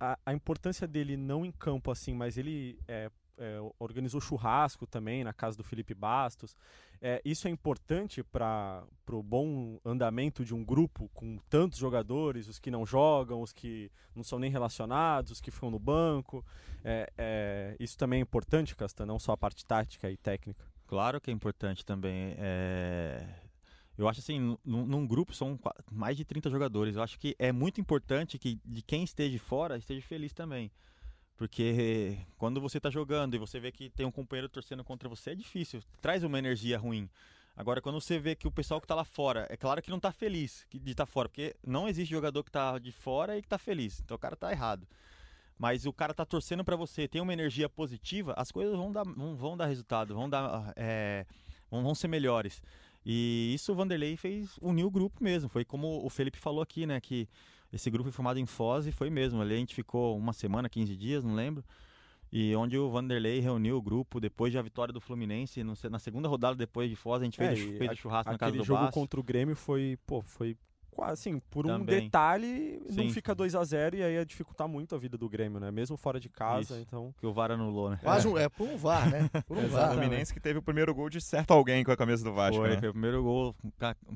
[0.00, 5.22] a, a importância dele não em campo assim, mas ele é, é, organizou churrasco também
[5.22, 6.56] na casa do Felipe Bastos.
[7.00, 12.58] É, isso é importante para o bom andamento de um grupo com tantos jogadores, os
[12.58, 16.44] que não jogam, os que não são nem relacionados, os que ficam no banco.
[16.84, 20.64] É, é, isso também é importante, Castan, não só a parte tática e técnica.
[20.86, 22.34] Claro que é importante também.
[22.36, 23.26] é,
[24.00, 25.58] Eu acho assim, num, num grupo são
[25.90, 26.96] mais de 30 jogadores.
[26.96, 30.70] Eu acho que é muito importante que de quem esteja fora esteja feliz também.
[31.36, 35.30] Porque quando você está jogando e você vê que tem um companheiro torcendo contra você,
[35.30, 35.82] é difícil.
[36.00, 37.10] Traz uma energia ruim.
[37.54, 40.00] Agora, quando você vê que o pessoal que tá lá fora, é claro que não
[40.00, 43.48] tá feliz de estar fora, porque não existe jogador que tá de fora e que
[43.48, 44.00] tá feliz.
[44.00, 44.88] Então o cara tá errado.
[45.58, 49.04] Mas o cara tá torcendo pra você, tem uma energia positiva, as coisas vão dar,
[49.04, 50.72] vão, vão dar resultado, vão dar.
[50.74, 51.26] é,
[51.70, 52.62] vão, vão ser melhores.
[53.04, 55.48] E isso o Vanderlei fez unir o grupo mesmo.
[55.48, 57.00] Foi como o Felipe falou aqui, né?
[57.00, 57.28] Que
[57.72, 59.40] esse grupo foi formado em Foz e foi mesmo.
[59.40, 61.64] Ali a gente ficou uma semana, 15 dias, não lembro.
[62.32, 66.28] E onde o Vanderlei reuniu o grupo depois da vitória do Fluminense, no na segunda
[66.28, 68.62] rodada depois de Foz, a gente fez, É, fez a- o churrasco na casa Aquele
[68.62, 69.00] do jogo Vasco.
[69.00, 70.56] contra o Grêmio foi, pô, foi
[71.02, 72.00] assim, por um Também.
[72.02, 73.10] detalhe, não Sim.
[73.12, 75.70] fica 2 a 0 e aí ia dificultar muito a vida do Grêmio, né?
[75.70, 76.82] Mesmo fora de casa, Isso.
[76.86, 77.14] então.
[77.18, 77.98] Que o VAR anulou, né?
[78.02, 79.30] Quase um, é por um VAR, né?
[79.46, 79.92] Por um O VAR.
[79.92, 82.70] Fluminense que teve o primeiro gol de certo alguém com a camisa do Vasco, Foi,
[82.70, 82.78] né?
[82.78, 83.54] foi o primeiro gol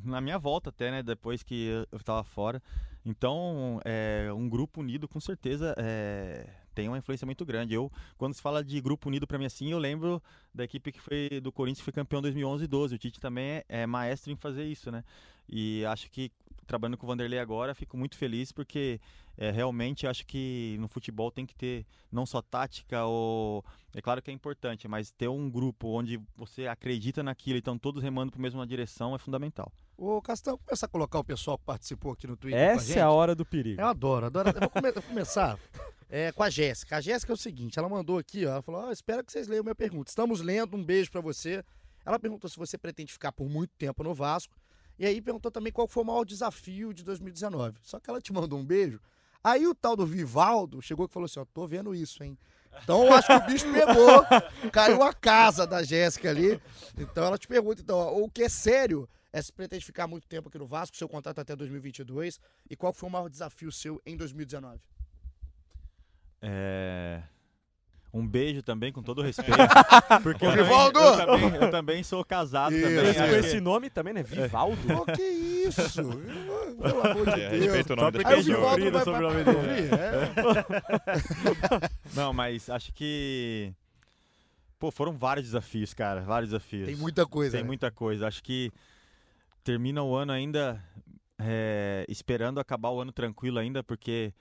[0.05, 1.03] na minha volta até, né?
[1.03, 2.63] Depois que eu tava fora.
[3.05, 7.75] Então, é, um grupo unido com certeza é, tem uma influência muito grande.
[7.75, 11.01] Eu, quando se fala de grupo unido pra mim assim, eu lembro da equipe que
[11.01, 12.95] foi do Corinthians que foi campeão em 2011 e 12.
[12.95, 15.05] O Tite também é, é maestro em fazer isso, né?
[15.49, 16.33] E acho que
[16.67, 19.01] trabalhando com o Vanderlei agora, fico muito feliz porque
[19.37, 24.23] é, realmente acho que no futebol tem que ter não só tática ou é claro
[24.23, 28.33] que é importante, mas ter um grupo onde você acredita naquilo e estão todos remando
[28.33, 29.73] para a mesma direção é fundamental.
[29.97, 33.11] Ô, Castão, começar a colocar o pessoal que participou aqui no Twitter Essa é a
[33.11, 33.81] hora do perigo.
[33.81, 34.49] Eu adoro, adoro.
[34.51, 35.59] Eu vou, come- vou começar
[36.11, 36.97] é, com a Jéssica.
[36.97, 39.47] A Jéssica é o seguinte, ela mandou aqui, ó, ela falou, ó, espero que vocês
[39.47, 40.11] leiam minha pergunta.
[40.11, 41.65] Estamos lendo, um beijo pra você.
[42.05, 44.55] Ela perguntou se você pretende ficar por muito tempo no Vasco.
[44.99, 47.79] E aí perguntou também qual foi o maior desafio de 2019.
[47.83, 49.01] Só que ela te mandou um beijo.
[49.43, 52.37] Aí o tal do Vivaldo chegou e falou assim, ó, tô vendo isso, hein.
[52.83, 54.25] Então eu acho que o bicho pegou,
[54.73, 56.61] caiu a casa da Jéssica ali.
[56.99, 60.29] Então ela te pergunta, então, ó, o que é sério é se pretende ficar muito
[60.29, 62.39] tempo aqui no Vasco, seu contrato até 2022,
[62.71, 64.79] e qual foi o maior desafio seu em 2019?
[66.41, 67.21] É,
[68.13, 69.51] Um beijo também, com todo o respeito.
[70.23, 71.01] Porque eu, Vivaldo!
[71.01, 73.11] eu, também, eu também sou casado Isso, também.
[73.11, 73.19] isso.
[73.19, 74.23] Com acho esse nome também, né?
[74.23, 74.77] Vivaldo.
[74.87, 76.05] Pô, que isso?
[76.81, 77.65] Pelo amor de É, Deus.
[77.65, 79.57] respeita o nome da é Vivaldo vai sobre o nome dele.
[79.57, 80.31] ouvir, é.
[82.15, 83.73] Não, mas acho que.
[84.79, 86.21] Pô, foram vários desafios, cara.
[86.21, 86.87] Vários desafios.
[86.87, 87.53] Tem muita coisa.
[87.53, 87.67] Tem né?
[87.67, 88.29] muita coisa.
[88.29, 88.71] Acho que
[89.65, 90.85] termina o ano ainda
[91.39, 94.33] é, esperando acabar o ano tranquilo ainda, porque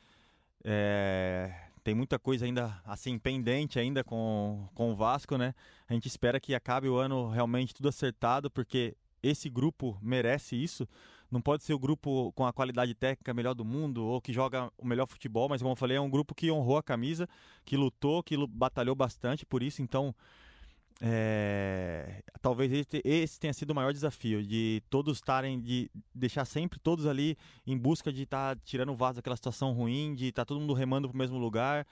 [0.63, 1.51] é,
[1.83, 5.55] tem muita coisa ainda assim pendente ainda com, com o Vasco, né?
[5.87, 10.87] A gente espera que acabe o ano realmente tudo acertado, porque esse grupo merece isso.
[11.31, 14.71] Não pode ser o grupo com a qualidade técnica melhor do mundo ou que joga
[14.77, 17.27] o melhor futebol, mas como eu falei, é um grupo que honrou a camisa,
[17.65, 19.81] que lutou, que batalhou bastante por isso.
[19.81, 20.13] Então,
[21.01, 27.05] é, talvez esse, tenha sido o maior desafio, de todos estarem, de deixar sempre todos
[27.05, 30.73] ali em busca de estar tirando o vaso daquela situação ruim, de estar todo mundo
[30.73, 31.85] remando para o mesmo lugar,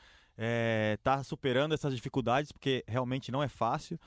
[0.94, 4.00] estar superando essas dificuldades, porque realmente não é fácil.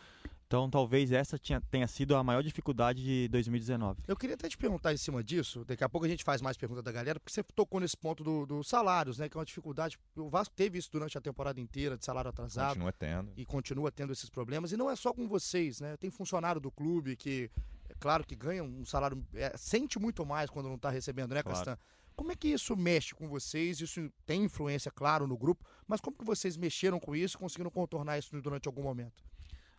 [0.55, 4.05] Então, talvez essa tinha, tenha sido a maior dificuldade de 2019.
[4.07, 6.57] Eu queria até te perguntar em cima disso, daqui a pouco a gente faz mais
[6.57, 9.29] perguntas da galera, porque você tocou nesse ponto do- dos salários, né?
[9.29, 9.99] Que é uma dificuldade.
[10.14, 12.69] O Vasco teve isso durante a temporada inteira, de salário atrasado.
[12.69, 13.33] Continua tendo.
[13.37, 14.71] e continua tendo esses problemas.
[14.71, 15.97] E não é só com vocês, né?
[15.97, 17.51] Tem funcionário do clube que,
[17.88, 21.43] é claro que ganha um salário, é, sente muito mais quando não está recebendo, né,
[21.43, 21.59] Claro.
[21.59, 21.77] Castan?
[22.14, 23.81] Como é que isso mexe com vocês?
[23.81, 27.73] Isso tem influência, claro, no grupo, mas como que vocês mexeram com isso e conseguiram
[27.73, 29.25] contornar isso durante algum momento?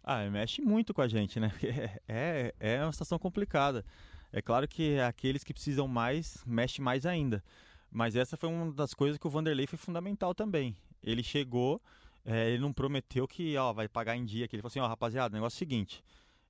[0.08, 1.50] Ah, mexe muito com a gente, né?
[1.58, 1.68] Porque
[2.08, 3.84] É, é uma situação complicada.
[4.32, 7.44] É claro que aqueles que precisam mais, mexe mais ainda.
[7.92, 10.76] Mas essa foi uma das coisas que o Vanderlei foi fundamental também.
[11.02, 11.82] Ele chegou,
[12.24, 14.48] é, ele não prometeu que ó, vai pagar em dia.
[14.48, 16.04] Que ele falou assim, ó, rapaziada, o negócio é o seguinte,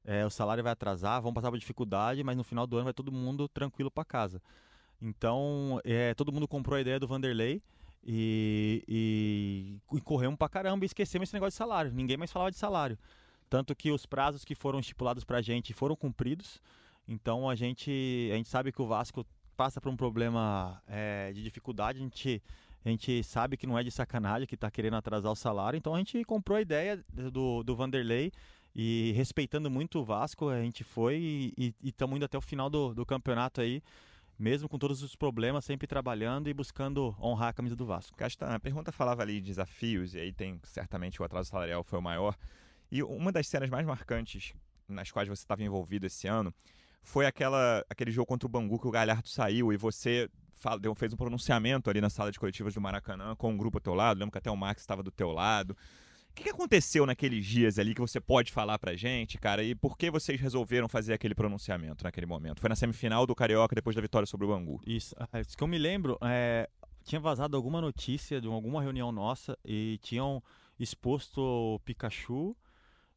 [0.03, 2.93] é, o salário vai atrasar, vamos passar por dificuldade, mas no final do ano vai
[2.93, 4.41] todo mundo tranquilo para casa.
[5.01, 7.61] Então, é, todo mundo comprou a ideia do Vanderlei
[8.03, 11.93] e, e, e corremos pra caramba e esquecemos esse negócio de salário.
[11.93, 12.97] Ninguém mais falava de salário.
[13.55, 16.61] Tanto que os prazos que foram estipulados pra gente foram cumpridos.
[17.07, 21.41] Então a gente, a gente sabe que o Vasco passa por um problema é, de
[21.41, 21.99] dificuldade.
[21.99, 22.43] A gente,
[22.83, 25.77] a gente sabe que não é de sacanagem que está querendo atrasar o salário.
[25.77, 28.29] Então a gente comprou a ideia do, do Vanderlei
[28.75, 32.93] e respeitando muito o Vasco, a gente foi e estamos indo até o final do,
[32.93, 33.81] do campeonato aí,
[34.37, 38.17] mesmo com todos os problemas, sempre trabalhando e buscando honrar a camisa do Vasco.
[38.17, 41.99] Castan, a pergunta falava ali de desafios, e aí tem certamente o atraso salarial foi
[41.99, 42.35] o maior.
[42.95, 44.53] E uma das cenas mais marcantes
[44.87, 46.53] nas quais você estava envolvido esse ano
[47.03, 50.95] foi aquela, aquele jogo contra o Bangu que o Galhardo saiu e você fala, deu,
[50.95, 53.93] fez um pronunciamento ali na sala de coletivas do Maracanã com um grupo ao teu
[53.93, 54.19] lado.
[54.19, 55.71] Lembro que até o Max estava do teu lado.
[55.71, 59.61] O que, que aconteceu naqueles dias ali que você pode falar pra gente, cara?
[59.61, 62.61] E por que vocês resolveram fazer aquele pronunciamento naquele momento?
[62.61, 64.79] Foi na semifinal do Carioca depois da vitória sobre o Bangu.
[64.87, 66.69] Isso, ah, isso que eu me lembro, é,
[67.03, 70.41] tinha vazado alguma notícia de alguma reunião nossa e tinham
[70.79, 72.55] exposto o Pikachu,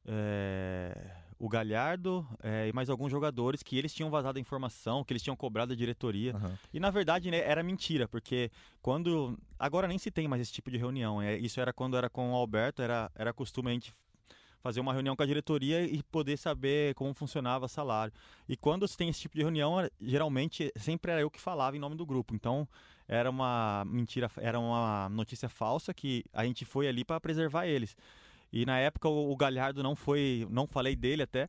[0.09, 5.13] é, o Galhardo é, e mais alguns jogadores que eles tinham vazado a informação, que
[5.13, 6.35] eles tinham cobrado a diretoria.
[6.35, 6.59] Aham.
[6.73, 8.51] E na verdade né, era mentira, porque
[8.83, 9.39] quando.
[9.59, 11.21] Agora nem se tem mais esse tipo de reunião.
[11.23, 13.95] É, isso era quando era com o Alberto, era, era costume a gente
[14.61, 18.13] fazer uma reunião com a diretoria e poder saber como funcionava salário.
[18.49, 21.77] E quando se tem esse tipo de reunião, era- geralmente sempre era eu que falava
[21.77, 22.35] em nome do grupo.
[22.35, 22.67] Então
[23.07, 27.97] era uma mentira, era uma notícia falsa que a gente foi ali para preservar eles.
[28.53, 31.49] E na época o, Galhardo não foi, não falei dele até,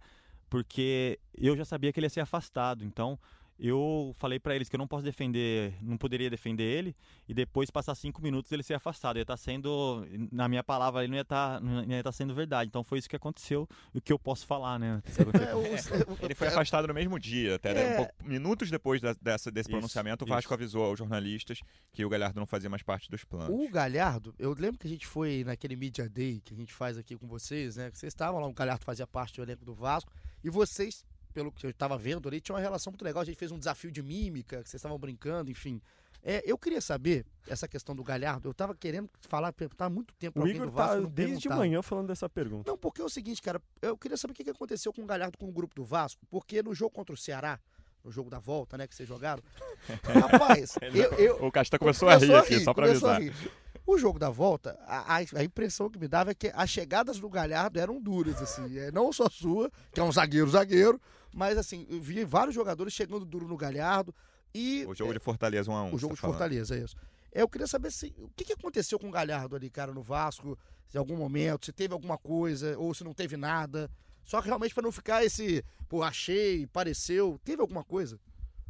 [0.50, 2.84] porque eu já sabia que ele ia ser afastado.
[2.84, 3.18] Então
[3.60, 6.96] eu falei para eles que eu não posso defender, não poderia defender ele
[7.28, 9.18] e depois passar cinco minutos ele ser afastado.
[9.18, 12.70] Ia estar sendo, na minha palavra, ele não ia estar, não ia estar sendo verdade.
[12.70, 15.02] Então foi isso que aconteceu e o que eu posso falar, né?
[16.22, 17.94] É, Ele foi afastado no mesmo dia, até né, É.
[17.94, 20.34] um pouco- minutos depois da- dessa, desse Isso, pronunciamento, o isso.
[20.34, 21.60] Vasco avisou aos jornalistas
[21.92, 23.50] que o Galhardo não fazia mais parte dos planos.
[23.50, 26.98] O Galhardo, eu lembro que a gente foi naquele Media Day que a gente faz
[26.98, 27.92] aqui com vocês, né?
[27.92, 30.12] Que vocês estavam lá, o Galhardo fazia parte do elenco do Vasco,
[30.44, 31.06] e vocês,
[31.40, 33.22] pelo que eu estava vendo ali, tinha uma relação muito legal.
[33.22, 35.82] A gente fez um desafio de mímica, que vocês estavam brincando, enfim.
[36.22, 38.50] É, eu queria saber essa questão do Galhardo.
[38.50, 40.96] Eu tava querendo falar, perguntar há muito tempo O alguém Igor do Vasco.
[40.96, 41.60] tá não desde perguntava.
[41.62, 42.70] manhã falando dessa pergunta.
[42.70, 45.38] Não, porque é o seguinte, cara, eu queria saber o que aconteceu com o Galhardo
[45.38, 47.58] com o grupo do Vasco, porque no jogo contra o Ceará,
[48.04, 49.42] no jogo da volta, né, que vocês jogaram,
[50.04, 53.34] rapaz, eu, eu, O Casta começou, a rir aqui, só pra começou a avisar.
[53.42, 53.52] rir.
[53.86, 57.18] O jogo da volta, a, a- a impressão que me dava é que as chegadas
[57.20, 58.78] do Galhardo eram duras, assim.
[58.78, 61.02] É, não só sua, que é um zagueiro, zagueiro,
[61.34, 64.14] mas assim, eu vi vários jogadores chegando duro no Galhardo
[64.54, 66.96] e O jogo de Fortaleza 1 a 1 o jogo de Fortaleza, é isso.
[67.32, 70.02] É, Eu queria saber se, o que, que aconteceu com o Galhardo ali, cara, no
[70.02, 73.90] Vasco, se em algum momento, se teve alguma coisa, ou se não teve nada.
[74.26, 78.20] Só que realmente pra não ficar esse, pô, achei, pareceu, teve alguma coisa?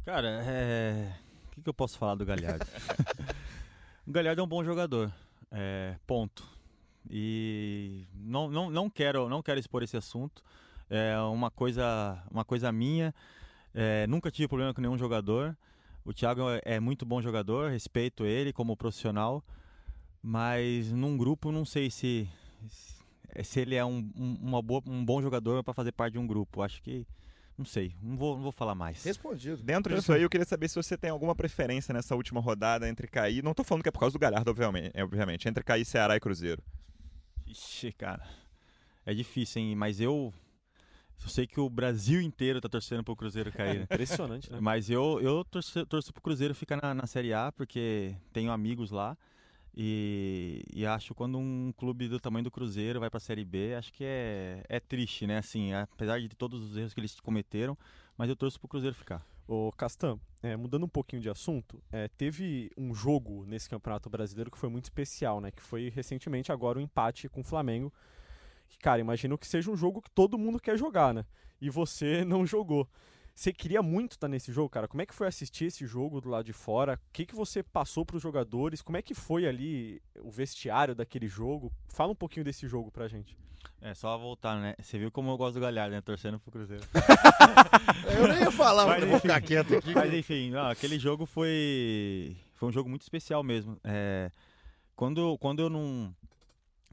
[0.04, 1.14] Cara, é...
[1.46, 2.66] o que, que eu posso falar do Galhardo?
[4.06, 5.12] o Galhardo é um bom jogador,
[5.50, 6.46] é, ponto.
[7.08, 10.42] E não, não, não, quero, não quero expor esse assunto.
[10.90, 13.14] É uma coisa, uma coisa minha.
[13.72, 15.56] É, nunca tive problema com nenhum jogador.
[16.04, 19.44] O Thiago é, é muito bom jogador, respeito ele como profissional.
[20.22, 22.28] Mas num grupo não sei se,
[23.42, 26.26] se ele é um, um, uma boa, um bom jogador para fazer parte de um
[26.26, 26.62] grupo.
[26.62, 27.06] Acho que.
[27.56, 29.04] Não sei, não vou, não vou falar mais.
[29.04, 29.62] Respondido.
[29.62, 33.06] Dentro disso aí, eu queria saber se você tem alguma preferência nessa última rodada entre
[33.06, 33.44] cair.
[33.44, 36.16] Não tô falando que é por causa do Galhardo, obviamente, é, obviamente entre cair Ceará
[36.16, 36.62] e Cruzeiro.
[37.46, 38.26] Ixi, cara.
[39.04, 39.74] É difícil, hein?
[39.76, 40.32] Mas eu.
[41.22, 43.84] Eu sei que o Brasil inteiro tá torcendo pro Cruzeiro cair, né?
[43.90, 44.58] Impressionante, né?
[44.60, 48.90] Mas eu, eu torço, torço pro Cruzeiro ficar na, na Série A, porque tenho amigos
[48.90, 49.16] lá.
[49.76, 53.92] E, e acho quando um clube do tamanho do Cruzeiro vai pra Série B, acho
[53.92, 55.38] que é, é triste, né?
[55.38, 57.78] Assim, apesar de todos os erros que eles cometeram,
[58.16, 59.24] mas eu torço pro Cruzeiro ficar.
[59.46, 64.50] Ô Castan, é, mudando um pouquinho de assunto, é, teve um jogo nesse Campeonato Brasileiro
[64.50, 65.50] que foi muito especial, né?
[65.50, 67.92] Que foi recentemente agora o empate com o Flamengo.
[68.70, 71.26] Que, cara, imagino que seja um jogo que todo mundo quer jogar, né?
[71.60, 72.88] E você não jogou.
[73.34, 74.86] Você queria muito estar nesse jogo, cara?
[74.88, 76.94] Como é que foi assistir esse jogo do lado de fora?
[77.08, 78.82] O que, que você passou para os jogadores?
[78.82, 81.72] Como é que foi ali o vestiário daquele jogo?
[81.88, 83.36] Fala um pouquinho desse jogo pra gente.
[83.80, 84.74] É, só voltar, né?
[84.80, 86.00] Você viu como eu gosto do Galhardo, né?
[86.02, 86.84] Torcendo pro Cruzeiro.
[88.14, 89.28] Eu nem ia falar, Mas mas vou enfim.
[89.28, 89.94] ficar quieto aqui.
[89.94, 93.78] Mas enfim, não, aquele jogo foi foi um jogo muito especial mesmo.
[93.82, 94.30] É,
[94.94, 96.14] quando, quando eu não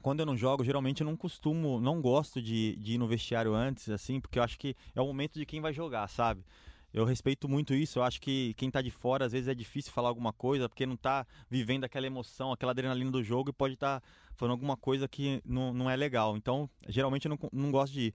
[0.02, 3.54] quando eu não jogo, geralmente eu não costumo, não gosto de, de ir no vestiário
[3.54, 6.44] antes, assim, porque eu acho que é o momento de quem vai jogar, sabe?
[6.92, 9.92] Eu respeito muito isso, eu acho que quem tá de fora, às vezes é difícil
[9.92, 13.74] falar alguma coisa, porque não tá vivendo aquela emoção, aquela adrenalina do jogo e pode
[13.74, 14.02] estar
[14.34, 16.36] falando alguma coisa que não, não é legal.
[16.36, 18.14] Então, geralmente eu não, não gosto de ir.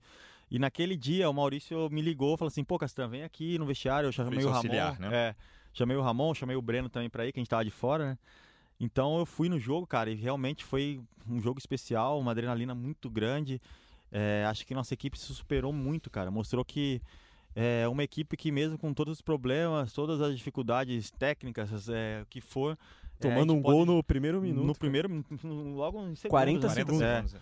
[0.50, 4.08] E naquele dia, o Maurício me ligou, falou assim, pô, Castan, vem aqui no vestiário,
[4.08, 4.56] eu chamei o Ramon.
[4.56, 5.08] auxiliar, né?
[5.12, 5.36] É,
[5.72, 8.10] chamei o Ramon, chamei o Breno também pra ir, que a gente tava de fora,
[8.10, 8.18] né?
[8.80, 13.08] Então eu fui no jogo, cara, e realmente foi um jogo especial, uma adrenalina muito
[13.08, 13.60] grande.
[14.10, 16.30] É, acho que nossa equipe se superou muito, cara.
[16.30, 17.00] Mostrou que
[17.54, 22.26] é uma equipe que mesmo com todos os problemas, todas as dificuldades técnicas, é, o
[22.26, 22.76] que for,
[23.20, 24.66] é, Tomando gente um gol pode- no primeiro minuto.
[24.66, 25.08] no primeiro,
[25.74, 26.74] logo em segundos, 40 né?
[26.74, 27.34] 40 segundos.
[27.34, 27.40] É.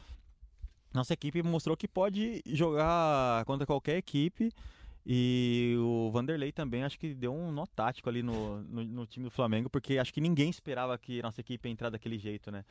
[0.95, 4.53] Nossa equipe mostrou que pode jogar contra qualquer equipe.
[5.05, 9.25] E o Vanderlei também acho que deu um nó tático ali no, no, no time
[9.25, 12.65] do Flamengo, porque acho que ninguém esperava que nossa equipe ia entrar daquele jeito, né?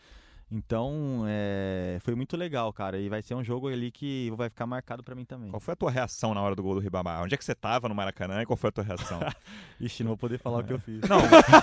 [0.53, 2.99] Então, é, foi muito legal, cara.
[2.99, 5.49] E vai ser um jogo ali que vai ficar marcado pra mim também.
[5.49, 7.23] Qual foi a tua reação na hora do gol do Ribamar?
[7.23, 9.19] Onde é que você tava no Maracanã e qual foi a tua reação?
[9.79, 10.99] Ixi, não vou poder falar o que eu fiz.
[11.07, 11.21] Não,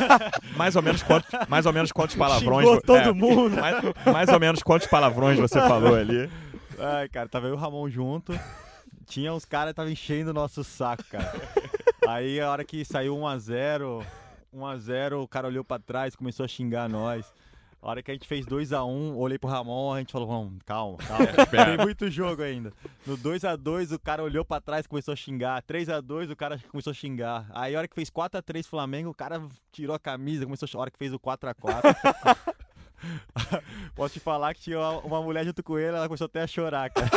[0.57, 2.67] mais ou menos quantos, mais ou menos quantos palavrões...
[2.67, 3.57] Xingou todo é, mundo.
[3.57, 3.77] mais,
[4.07, 6.31] mais ou menos quantos palavrões você falou ali?
[6.79, 8.33] Ai, cara, tava eu e o Ramon junto.
[9.09, 11.33] Tinha uns caras que estavam enchendo o nosso saco, cara.
[12.07, 14.05] Aí a hora que saiu 1x0,
[14.55, 17.33] 1x0, o cara olhou pra trás, começou a xingar nós.
[17.81, 20.55] A hora que a gente fez 2x1, um, olhei pro Ramon, a gente falou, vamos,
[20.67, 21.25] calma, calma.
[21.25, 22.73] É, Tem muito jogo ainda.
[23.07, 25.63] No 2x2, o cara olhou pra trás e começou a xingar.
[25.63, 27.47] 3x2, o cara começou a xingar.
[27.51, 30.77] Aí a hora que fez 4x3 Flamengo, o cara tirou a camisa, começou a...
[30.77, 32.55] A hora que fez o 4x4...
[33.95, 36.91] Posso te falar que tinha uma mulher junto com ele, ela começou até a chorar,
[36.91, 37.09] cara.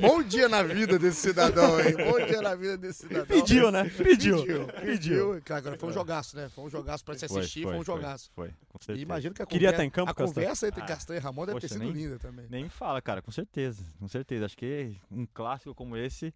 [0.00, 1.92] Bom dia na vida desse cidadão aí.
[1.96, 3.26] Bom dia na vida desse cidadão.
[3.26, 3.84] Pediu, né?
[3.90, 4.38] Pediu.
[4.44, 4.66] Pediu.
[4.66, 5.42] Pediu.
[5.44, 6.48] Cara, agora foi um jogaço, né?
[6.48, 8.30] Foi um jogaço pra se assistir, foi, um jogaço.
[8.34, 9.02] Foi, com E certeza.
[9.02, 11.46] imagino que a Queria conversa, estar em campo, a conversa entre Ah, Castanho e Ramon
[11.46, 12.46] deve ter poxa, sido nem- linda também.
[12.48, 14.44] Nem fala, cara, com certeza, com certeza.
[14.46, 16.32] Acho que um clássico como esse,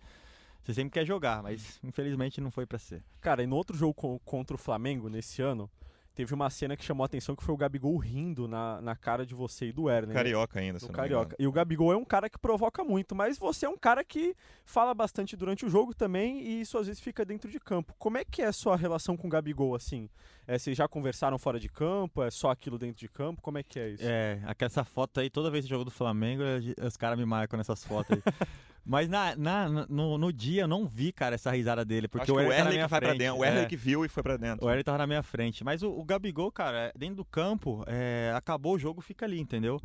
[0.64, 3.02] você sempre quer jogar, mas infelizmente não foi pra ser.
[3.20, 5.70] Cara, e no outro jogo co- contra o Flamengo, nesse ano,
[6.16, 9.26] teve uma cena que chamou a atenção que foi o Gabigol rindo na, na cara
[9.26, 10.09] de você e do Werner.
[10.09, 10.14] né?
[10.14, 11.37] Carioca ainda, se do me Carioca.
[11.38, 14.35] E o Gabigol é um cara que provoca muito, mas você é um cara que
[14.64, 17.94] fala bastante durante o jogo também e isso às vezes fica dentro de campo.
[17.98, 20.09] Como é que é a sua relação com o Gabigol, assim?
[20.48, 22.22] É, vocês já conversaram fora de campo?
[22.22, 23.42] É só aquilo dentro de campo?
[23.42, 24.05] Como é que é isso?
[24.07, 26.42] É, aquela essa foto aí, toda vez que jogo do Flamengo,
[26.83, 28.22] os caras me marcam nessas fotos aí.
[28.88, 32.37] Mas na, na- no, no dia eu não vi, cara, essa risada dele, porque o
[32.37, 33.18] que o Erle tá na Erle minha que vai pra frente.
[33.18, 33.40] dentro.
[33.40, 33.64] O Erle É.
[33.66, 34.64] que viu e foi pra dentro.
[34.64, 35.64] O Erle tava na minha frente.
[35.64, 39.81] Mas o, o Gabigol, cara, dentro do campo, é, acabou o jogo, fica ali, entendeu?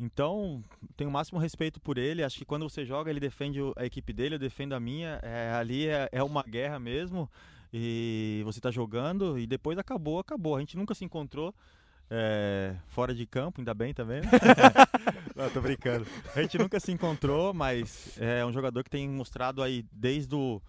[0.00, 0.64] Então,
[0.96, 2.24] tenho o máximo respeito por ele.
[2.24, 5.20] Acho que quando você joga, ele defende a equipe dele, eu defendo a minha.
[5.22, 7.30] É, ali é, é uma guerra mesmo.
[7.72, 10.56] E você tá jogando e depois acabou, acabou.
[10.56, 11.54] A gente nunca se encontrou.
[12.10, 14.20] É, fora de campo, ainda bem também.
[15.36, 16.06] Não, tô brincando.
[16.34, 20.60] A gente nunca se encontrou, mas é um jogador que tem mostrado aí desde o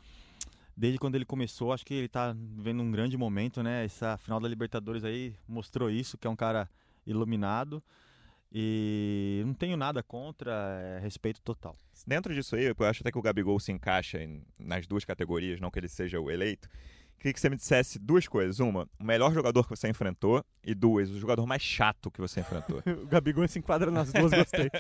[0.78, 3.84] desde quando ele começou, acho que ele tá vendo um grande momento, né?
[3.86, 6.68] Essa final da Libertadores aí mostrou isso, que é um cara
[7.06, 7.84] iluminado.
[8.54, 10.52] E não tenho nada contra,
[10.98, 11.76] é respeito total.
[12.06, 15.60] Dentro disso aí, eu acho até que o Gabigol se encaixa em- nas duas categorias,
[15.62, 16.68] não que ele seja o eleito.
[17.22, 18.60] Queria que você me dissesse duas coisas.
[18.60, 20.44] Uma, o melhor jogador que você enfrentou.
[20.64, 22.82] E duas, o jogador mais chato que você enfrentou.
[23.04, 24.72] O Gabigol se enquadra nas duas, gostei.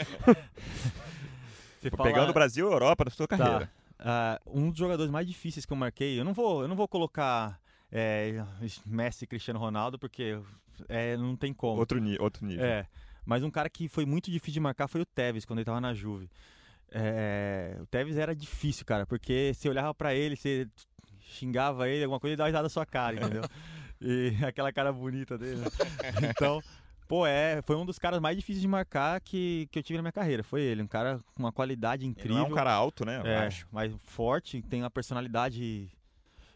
[1.79, 3.65] Você Pegando o Brasil e a Europa da sua carreira.
[3.65, 3.71] Tá.
[3.99, 6.87] Ah, um dos jogadores mais difíceis que eu marquei, eu não vou, eu não vou
[6.87, 7.59] colocar
[7.91, 8.43] é,
[8.85, 10.39] Messi e Cristiano Ronaldo, porque
[10.87, 11.79] é, não tem como.
[11.79, 12.63] Outro, outro nível.
[12.63, 12.85] É,
[13.25, 15.81] mas um cara que foi muito difícil de marcar foi o Tevez, quando ele tava
[15.81, 16.29] na Juve.
[16.91, 20.67] É, o Tevez era difícil, cara, porque você olhava pra ele, você
[21.31, 23.43] xingava ele, alguma coisa, ele dava risada na sua cara, entendeu?
[24.01, 25.61] e aquela cara bonita dele.
[25.61, 25.67] né?
[26.29, 26.61] Então,
[27.07, 30.03] pô, é, foi um dos caras mais difíceis de marcar que, que eu tive na
[30.03, 30.43] minha carreira.
[30.43, 32.37] Foi ele, um cara com uma qualidade Ele incrível.
[32.37, 33.19] não é um cara alto, né?
[33.19, 33.67] Eu É, acho.
[33.71, 35.89] mas forte, tem uma personalidade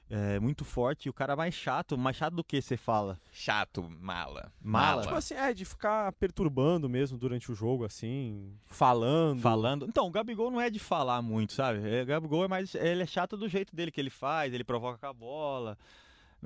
[0.09, 1.07] é, muito forte.
[1.07, 3.19] E o cara mais chato, mais chato do que você fala?
[3.31, 4.51] Chato, mala.
[4.61, 5.03] Mala.
[5.03, 9.41] tipo assim, é, de ficar perturbando mesmo durante o jogo, assim, falando.
[9.41, 9.85] Falando.
[9.87, 11.79] Então, o Gabigol não é de falar muito, sabe?
[11.87, 12.75] É, O Gabigol é mais.
[12.75, 15.77] Ele é chato do jeito dele que ele faz, ele provoca com a bola.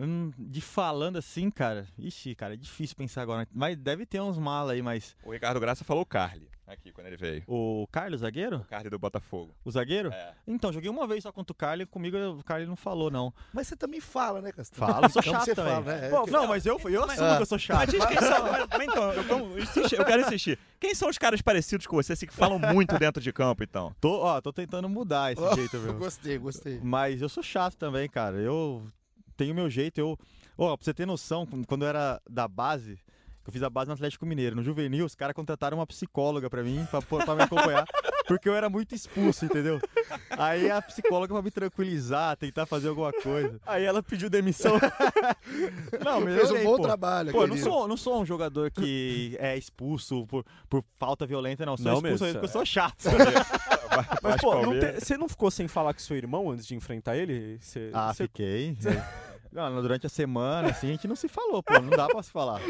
[0.02, 1.86] Hum, de falando assim, cara.
[1.98, 3.48] Ixi, cara, é difícil pensar agora.
[3.54, 5.16] Mas deve ter uns malas aí, mas.
[5.26, 7.44] O Ricardo Graça falou Carly aqui quando ele veio.
[7.48, 8.58] O Carlos, zagueiro?
[8.58, 9.56] O Carly do Botafogo.
[9.66, 10.12] O zagueiro?
[10.14, 10.36] É.
[10.48, 13.34] Então, joguei uma vez só contra o Carly, comigo o Carly não falou, não.
[13.52, 14.80] Mas você também fala, né, Castanho?
[14.94, 15.74] Fala, sou chato você também.
[15.74, 16.06] fala, né?
[16.06, 17.36] É Pô, não, mas eu, eu assumo Ah.
[17.38, 17.90] que eu sou Mas chato.
[17.90, 18.44] diz quem são.
[18.52, 20.60] mas- mas então, eu, eu insisti- eu quero insistir.
[20.80, 23.94] Quem são os caras parecidos com você, assim, que falam muito dentro de campo, então?
[24.00, 25.96] Tô, ó, tô tentando mudar esse jeito, viu?
[25.96, 26.80] Gostei, gostei.
[26.84, 28.38] Mas eu sou chato também, cara.
[28.38, 28.88] Eu
[29.39, 29.97] tenho meu jeito.
[29.99, 30.17] Eu,
[30.58, 32.95] ó, pra você ter noção, quando eu era da base,
[33.43, 36.49] que eu fiz a base no Atlético Mineiro, no Juvenil, os caras contrataram uma psicóloga
[36.49, 37.86] pra mim, pra, pra me acompanhar,
[38.28, 39.80] porque eu era muito expulso, entendeu?
[40.32, 43.60] Aí a psicóloga pra me tranquilizar, tentar fazer alguma coisa.
[43.65, 44.73] Aí ela pediu demissão.
[46.04, 46.84] Não, Fez um bom pô.
[46.84, 51.25] trabalho, Pô, eu não sou, não sou um jogador que é expulso por, por falta
[51.25, 51.75] violenta, não.
[51.78, 53.06] Sou Não expulso mesmo, porque eu sou chato.
[53.06, 54.99] Mas, Vasco pô, não Palmeiras.
[54.99, 57.58] te- você não ficou sem falar com seu irmão antes de enfrentar ele?
[57.60, 58.78] Você, Ah, você- fiquei.
[59.52, 62.32] Não, durante a semana, assim, a gente não se falou, pô, não dá pra se
[62.32, 62.62] falar.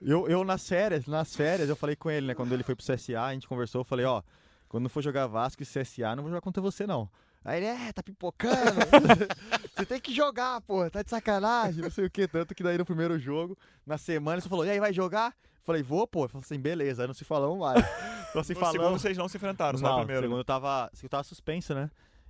[0.00, 2.84] Eu, eu nas férias, nas férias, eu falei com ele, né, quando ele foi pro
[2.84, 4.20] CSA, a gente conversou, eu falei, ó,
[4.68, 7.08] quando for jogar Vasco e CSA, não vou jogar contra você, não.
[7.44, 8.56] Aí ele, é, tá pipocando,
[9.76, 12.78] você tem que jogar, pô, tá de sacanagem, não sei o que, tanto que daí
[12.78, 15.34] no primeiro jogo, na semana, ele só falou, e aí, vai jogar?
[15.62, 16.26] Eu falei, vou, pô.
[16.26, 17.84] Falei assim, beleza, aí não se falamos mais.
[18.32, 20.22] Só se No segundo vocês não se enfrentaram, só Não, o primeiro.
[20.22, 21.88] segundo eu tava, eu tava suspenso, né?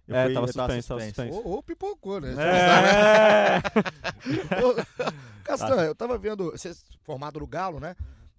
[0.09, 1.35] Eu É, fui- tava eu suspenso, tava suspenso.
[1.37, 2.35] Ou, ou pipocou, né?
[2.39, 3.63] É.
[4.65, 4.75] Ô,
[5.45, 6.75] Castanho, eu tava vendo, você é
[7.05, 7.95] formado no Galo, né?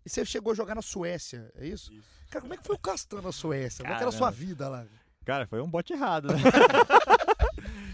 [0.05, 1.91] E você chegou a jogar na Suécia, é isso?
[2.30, 3.84] Cara, como é que foi o Castanho na Suécia?
[3.84, 4.38] Como é que era a sua Caramba.
[4.45, 4.86] vida lá?
[5.26, 6.36] Cara, foi um bote errado, né?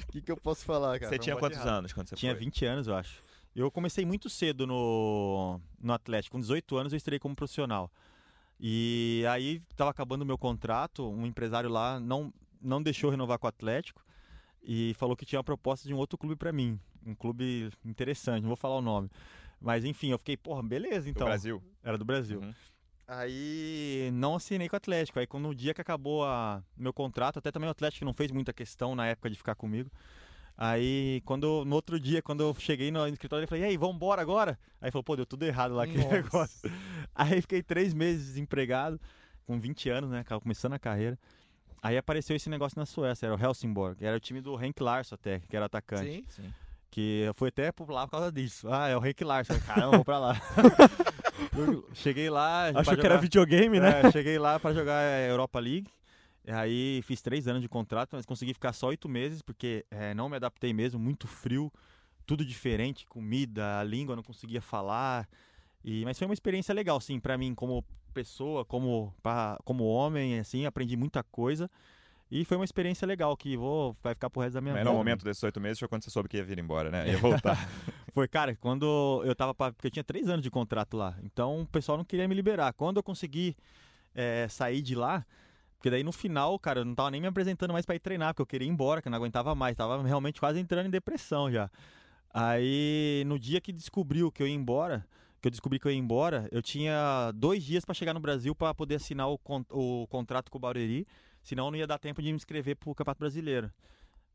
[0.08, 1.10] O que, que eu posso falar, cara?
[1.12, 1.70] Você Foi um tinha quantos errado.
[1.78, 2.40] anos quando você Tinha foi?
[2.46, 3.22] 20 anos, eu acho.
[3.56, 6.36] Eu comecei muito cedo no, no Atlético.
[6.36, 7.92] Com 18 anos eu estrei como profissional.
[8.60, 13.48] E aí tava acabando o meu contrato, um empresário lá não, não deixou renovar com
[13.48, 14.04] o Atlético
[14.62, 16.80] e falou que tinha uma proposta de um outro clube pra mim.
[17.06, 19.10] Um clube interessante, não vou falar o nome.
[19.60, 21.28] Mas enfim, eu fiquei, porra, beleza, Do então.
[21.28, 21.62] Brasil.
[21.84, 22.40] Era do Brasil.
[22.40, 22.54] Uhum.
[23.08, 25.20] Aí não assinei com o Atlético.
[25.20, 28.32] Aí quando no dia que acabou a meu contrato, até também o Atlético não fez
[28.32, 29.90] muita questão na época de ficar comigo.
[30.56, 33.96] Aí quando no outro dia, quando eu cheguei no escritório, eu falei, e aí, vamos
[33.96, 34.60] embora agora?
[34.80, 36.16] Aí falou, pô, deu tudo errado lá aquele Nossa.
[36.22, 36.72] negócio.
[37.16, 39.00] Aí fiquei três meses desempregado,
[39.46, 40.24] com 20 anos, né?
[40.42, 41.18] Começando a carreira.
[41.82, 45.16] Aí apareceu esse negócio na Suécia, era o Helsingborg, era o time do Henk Larsson
[45.16, 46.12] até, que era atacante.
[46.12, 46.26] Sim.
[46.30, 46.54] Sim.
[46.92, 48.68] Que eu fui até lá por causa disso.
[48.72, 49.60] Ah, é o Henk Larsson.
[49.60, 50.36] Caramba, vou pra lá.
[51.94, 52.66] Cheguei lá.
[52.70, 54.02] Achou pra que era jogar- videogame, né?
[54.04, 55.88] é, cheguei lá pra jogar a Europa League.
[56.48, 60.28] Aí fiz três anos de contrato, mas consegui ficar só oito meses, porque é, não
[60.30, 61.72] me adaptei mesmo, muito frio,
[62.26, 65.28] tudo diferente, comida, a língua não conseguia falar.
[65.84, 70.40] E, mas foi uma experiência legal, sim, pra mim, como pessoa, como, pra- como homem,
[70.40, 71.70] assim, aprendi muita coisa.
[72.32, 74.92] E foi uma experiência legal que vou, vai ficar pro resto da minha Mas vida.
[74.92, 77.10] no momento desses oito meses foi quando você soube que ia vir embora, né?
[77.10, 77.58] Ia voltar.
[78.14, 79.54] Foi, cara, quando eu tava.
[79.56, 81.16] Pra, porque eu tinha três anos de contrato lá.
[81.24, 82.74] Então o pessoal não queria me liberar.
[82.74, 83.56] Quando eu consegui
[84.14, 85.26] é, sair de lá.
[85.78, 88.34] Porque daí no final, cara, eu não tava nem me apresentando mais pra ir treinar,
[88.34, 89.76] porque eu queria ir embora, que eu não aguentava mais.
[89.76, 91.70] Tava realmente quase entrando em depressão já.
[92.34, 95.06] Aí, no dia que descobriu que eu ia embora,
[95.42, 98.54] que eu descobri que eu ia embora, eu tinha dois dias pra chegar no Brasil
[98.54, 101.08] pra poder assinar o, con- o contrato com o Barueri,
[101.42, 103.72] senão não ia dar tempo de me inscrever pro Campeonato Brasileiro.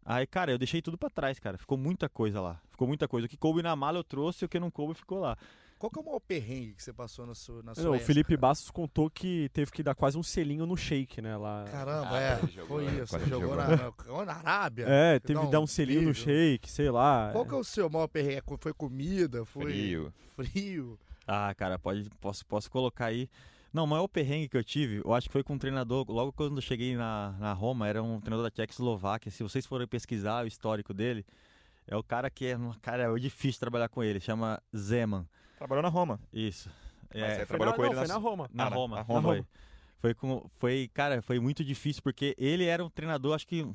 [0.05, 1.57] Aí, cara, eu deixei tudo pra trás, cara.
[1.57, 2.61] Ficou muita coisa lá.
[2.71, 3.27] Ficou muita coisa.
[3.27, 5.37] O que coube na mala eu trouxe, o que não coube ficou lá.
[5.79, 7.91] Qual que é o maior perrengue que você passou na sua na Não, Suécia?
[8.03, 8.37] o Felipe?
[8.37, 11.37] Bastos contou que teve que dar quase um selinho no shake, né?
[11.37, 11.65] Lá.
[11.71, 12.37] Caramba, Ah, é.
[12.67, 13.03] foi né?
[13.03, 13.19] isso.
[13.21, 13.57] Jogou jogou.
[13.57, 14.87] na, na, na Arábia.
[14.89, 17.31] É, teve que dar um um selinho no shake, sei lá.
[17.33, 18.43] Qual que é o seu maior perrengue?
[18.59, 19.45] Foi comida?
[19.45, 20.13] Foi Frio.
[20.37, 20.99] frio?
[21.27, 23.29] Ah, cara, pode, posso, posso colocar aí.
[23.73, 26.05] Não, o maior perrengue que eu tive, eu acho que foi com um treinador.
[26.09, 29.33] Logo quando eu cheguei na, na Roma, era um treinador da Tchecoslováquia.
[29.33, 31.27] Se vocês forem pesquisar o histórico dele,
[31.89, 32.57] é o cara que é.
[32.81, 34.21] Cara, é difícil trabalhar com ele.
[34.21, 35.27] Chama Zeman.
[35.65, 36.21] Trabalhou na Roma.
[36.31, 36.69] Isso.
[37.11, 38.51] É, você trabalhou na, com não, ele foi na na Roma.
[38.53, 38.97] Na Ah, na- Roma.
[38.97, 39.23] na Roma.
[39.23, 39.47] Foi.
[39.99, 40.51] Foi com.
[40.59, 43.67] Foi, cara, foi muito difícil, porque ele era um treinador, acho que.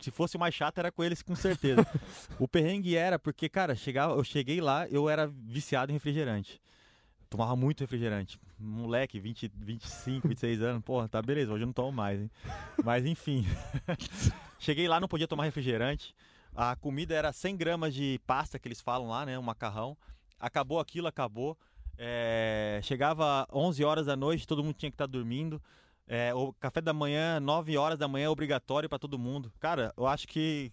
[0.00, 1.86] Se fosse mais chato, era com eles, com certeza.
[2.40, 6.60] o perrengue era, porque, cara, chegava, eu cheguei lá, eu era viciado em refrigerante.
[7.28, 8.38] Tomava muito refrigerante.
[8.58, 12.30] Moleque, 20, 25, 26 anos, porra, tá beleza, hoje eu não tomo mais, hein?
[12.82, 13.46] Mas enfim.
[14.58, 16.14] cheguei lá, não podia tomar refrigerante.
[16.54, 19.38] A comida era 100 gramas de pasta que eles falam lá, né?
[19.38, 19.96] Um macarrão.
[20.44, 21.56] Acabou aquilo, acabou.
[21.96, 25.62] É, chegava 11 horas da noite, todo mundo tinha que estar dormindo.
[26.06, 29.50] É, o café da manhã, 9 horas da manhã, é obrigatório para todo mundo.
[29.58, 30.70] Cara, eu acho que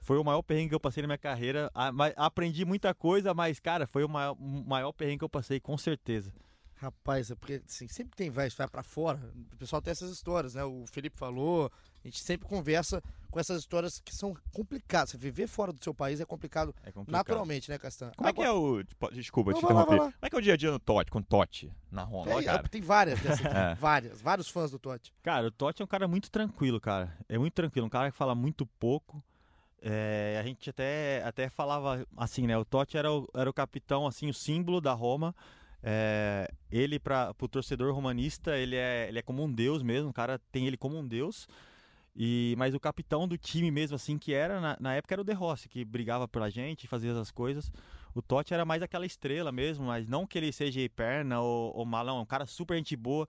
[0.00, 1.70] foi o maior perrengue que eu passei na minha carreira.
[2.16, 5.78] Aprendi muita coisa, mas, cara, foi o maior, o maior perrengue que eu passei, com
[5.78, 6.32] certeza.
[6.74, 9.20] Rapaz, é porque assim, sempre tem vai, vai pra fora.
[9.52, 10.64] O pessoal tem essas histórias, né?
[10.64, 11.70] O Felipe falou,
[12.04, 13.00] a gente sempre conversa
[13.32, 15.10] com essas histórias que são complicadas.
[15.10, 17.18] Você viver fora do seu país é complicado É complicado.
[17.18, 18.12] naturalmente, né, Castan?
[18.16, 18.84] Como é que é o.
[18.84, 19.96] tipo, Desculpa, Não, te lá, interromper.
[20.00, 20.12] lá.
[20.12, 22.30] Como é que é o dia a dia no Totti, com o Totti na Roma,
[22.30, 22.68] É, cara?
[22.68, 23.74] tem várias dessas, É.
[23.74, 25.12] várias, vários fãs do Totti.
[25.22, 27.16] Cara, o Totti é um cara muito tranquilo, cara.
[27.28, 29.20] É muito tranquilo, um cara que fala muito pouco.
[29.80, 32.56] É, a gente até, até falava assim, né?
[32.56, 35.34] O Totti era o, era o capitão, assim, o símbolo da Roma.
[35.82, 40.10] É, ele, para o torcedor romanista, ele é, ele é como um deus mesmo.
[40.10, 41.48] O cara tem ele como um deus.
[42.14, 45.24] E, mas o capitão do time mesmo, assim, que era, na, na época era o
[45.24, 47.72] De Rossi, que brigava pela gente, fazia as coisas.
[48.14, 51.86] O Totti era mais aquela estrela mesmo, mas não que ele seja perna ou, ou
[51.86, 53.26] malão, um cara super gente boa,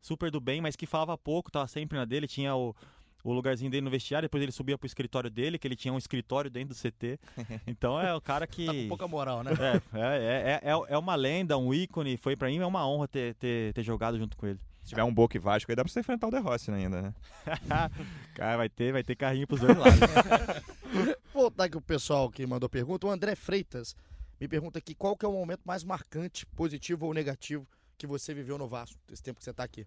[0.00, 2.74] super do bem, mas que falava pouco, tava sempre na dele, tinha o,
[3.22, 5.98] o lugarzinho dele no vestiário, depois ele subia pro escritório dele, que ele tinha um
[5.98, 7.18] escritório dentro do CT.
[7.68, 8.66] Então é o cara que.
[8.66, 9.52] Tá com pouca moral, né?
[9.92, 12.16] É, é, é, é, é uma lenda, um ícone.
[12.16, 14.58] Foi pra mim é uma honra ter, ter, ter jogado junto com ele.
[14.84, 17.00] Se tiver um Boca e Vasco aí, dá pra você enfrentar o De Rossi ainda,
[17.00, 17.14] né?
[18.36, 19.98] Cara, vai ter, vai ter carrinho pros dois lados.
[21.32, 23.06] Vou voltar aqui o pessoal que mandou pergunta.
[23.06, 23.96] O André Freitas
[24.38, 27.66] me pergunta aqui qual que é o momento mais marcante, positivo ou negativo,
[27.96, 29.86] que você viveu no Vasco, esse tempo que você tá aqui.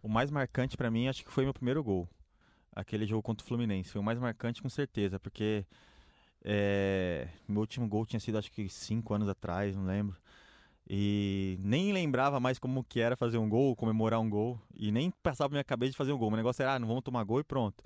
[0.00, 2.08] O mais marcante pra mim acho que foi meu primeiro gol.
[2.72, 3.90] Aquele jogo contra o Fluminense.
[3.90, 5.66] Foi o mais marcante com certeza, porque
[6.44, 10.16] é, meu último gol tinha sido acho que cinco anos atrás, não lembro.
[10.92, 14.60] E nem lembrava mais como que era fazer um gol, comemorar um gol.
[14.74, 16.32] E nem passava na minha cabeça de fazer um gol.
[16.32, 17.84] O negócio era, ah, não vamos tomar gol e pronto.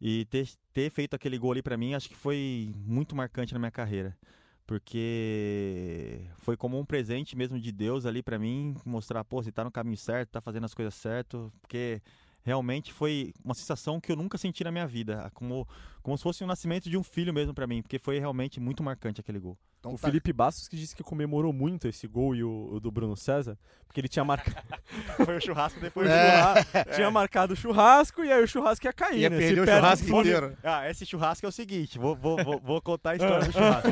[0.00, 3.60] E ter, ter feito aquele gol ali pra mim, acho que foi muito marcante na
[3.60, 4.18] minha carreira.
[4.66, 9.62] Porque foi como um presente mesmo de Deus ali pra mim, mostrar, pô, você tá
[9.62, 11.48] no caminho certo, tá fazendo as coisas certas.
[11.60, 12.02] Porque
[12.42, 15.30] realmente foi uma sensação que eu nunca senti na minha vida.
[15.32, 15.64] Como,
[16.02, 17.82] como se fosse o nascimento de um filho mesmo pra mim.
[17.82, 19.56] Porque foi realmente muito marcante aquele gol.
[19.82, 20.06] Então O tá.
[20.06, 23.58] Felipe Bastos que disse que comemorou muito esse gol e o, o do Bruno César,
[23.84, 24.64] porque ele tinha marcado,
[25.26, 26.84] foi o churrasco depois É.
[26.94, 29.36] tinha marcado o churrasco e aí o churrasco ia cair, Ia né?
[29.38, 30.56] perder Se o perde churrasco tudo- inteiro.
[30.62, 33.90] Ah, esse churrasco é o seguinte, vou, vou, vou, vou contar a história do churrasco.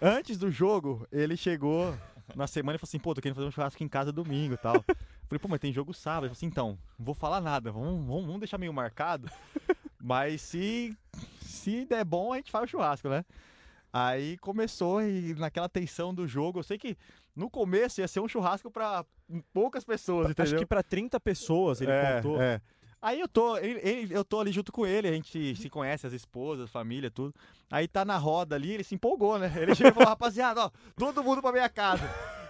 [0.00, 1.92] Antes do jogo, ele chegou
[2.36, 4.58] na semana e falou assim, pô, tô querendo fazer um churrasco em casa domingo e
[4.58, 4.74] tal.
[5.26, 6.26] Falei, pô, mas tem jogo sábado.
[6.26, 9.28] Ele falou assim, então, não vou falar nada, vamos, vamos, vamos deixar meio marcado.
[10.00, 10.96] Mas se,
[11.42, 13.24] se der bom, a gente faz o churrasco, né?
[13.92, 16.96] Aí começou e naquela tensão do jogo, eu sei que
[17.34, 19.04] no começo ia ser um churrasco pra
[19.52, 20.44] poucas pessoas, entendeu?
[20.44, 22.40] Acho que pra 30 pessoas ele é, contou.
[22.40, 22.60] é.
[23.02, 26.06] Aí eu tô, ele- ele- eu tô ali junto com ele, a gente se conhece,
[26.06, 27.34] as esposas, família, tudo.
[27.70, 29.50] Aí tá na roda ali, ele se empolgou, né?
[29.56, 32.02] Ele chegou e falou, rapaziada, ó, todo mundo pra minha casa.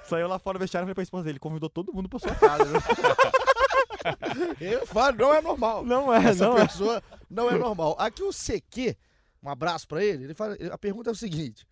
[0.05, 2.35] Saiu lá fora do vestiário e falei pra esposa dele, convidou todo mundo pra sua
[2.35, 2.81] casa, né?
[4.61, 5.85] Eu falo, não é normal.
[5.85, 6.67] Não é, Essa não é.
[6.67, 7.95] pessoa não é normal.
[7.99, 8.97] Aqui o CQ,
[9.43, 11.67] um abraço pra ele, ele fala, a pergunta é o seguinte: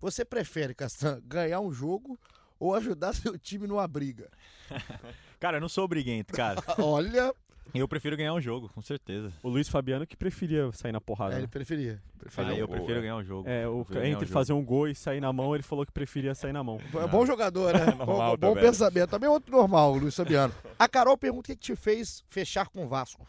[0.00, 2.18] você prefere, Castan, ganhar um jogo
[2.58, 4.30] ou ajudar seu time numa briga?
[5.38, 6.62] Cara, eu não sou briguento, cara.
[6.76, 7.32] Olha,
[7.72, 9.32] Eu prefiro ganhar um jogo, com certeza.
[9.42, 11.32] O Luiz Fabiano que preferia sair na porrada.
[11.32, 11.40] é, né?
[11.40, 12.02] ele preferia.
[12.26, 13.02] Fazer Aí um eu gol, prefiro é.
[13.02, 13.48] ganhar um jogo.
[13.48, 14.26] É, o, entre um jogo.
[14.26, 16.78] fazer um gol e sair na mão, ele falou que preferia sair na mão.
[16.94, 17.86] É bom jogador, né?
[17.86, 19.08] Normal bom bom pensamento.
[19.08, 20.52] Também é outro normal, Luiz Fabiano.
[20.78, 23.26] A Carol pergunta o que que te fez fechar com o Vasco.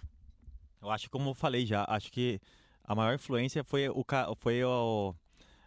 [0.81, 2.41] Eu acho que, como eu falei já, acho que
[2.91, 4.05] a maior influência foi, o,
[4.37, 5.15] foi o-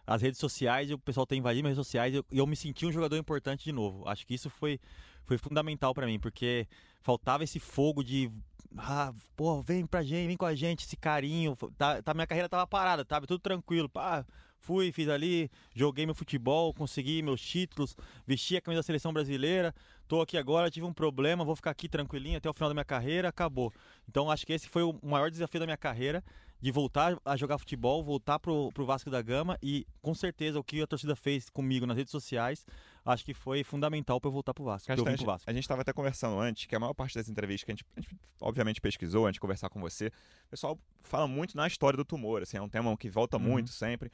[0.05, 2.55] as redes sociais, e o pessoal ter invadido as redes sociais e eu, eu me
[2.55, 4.07] senti um jogador importante de novo.
[4.07, 4.79] Acho que isso foi,
[5.23, 6.67] foi fundamental pra mim, porque
[7.01, 8.31] faltava esse fogo de.
[8.77, 11.55] Ah, pô, vem pra gente, vem com a gente, esse carinho.
[11.75, 13.89] Tá, tá- minha carreira tava parada, tava tudo tranquilo.
[13.89, 14.23] Pá,
[14.59, 17.95] fui, fiz ali, joguei meu futebol, consegui meus títulos,
[18.27, 19.73] vesti a camisa da seleção brasileira.
[20.07, 22.85] Tô aqui agora, tive um problema, vou ficar aqui tranquilinho até o final da minha
[22.85, 23.73] carreira, acabou.
[24.07, 26.23] Então acho que esse foi o maior desafio da minha carreira,
[26.61, 30.63] de voltar a jogar futebol, voltar pro, pro Vasco da Gama e com certeza o
[30.63, 32.65] que a torcida fez comigo nas redes sociais,
[33.05, 35.49] acho que foi fundamental para eu voltar pro Vasco, pra eu vim Castanho, pro Vasco.
[35.49, 37.85] a gente estava até conversando antes, que a maior parte das entrevistas que a gente,
[37.95, 41.97] a gente, obviamente pesquisou antes de conversar com você, o pessoal fala muito na história
[41.97, 43.43] do tumor, assim, é um tema que volta Uhum.
[43.43, 44.11] muito sempre.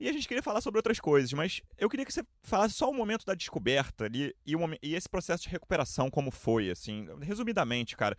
[0.00, 2.90] E a gente queria falar sobre outras coisas, mas eu queria que você falasse só
[2.90, 7.96] o momento da descoberta ali e, e esse processo de recuperação, como foi, assim, resumidamente,
[7.96, 8.16] cara.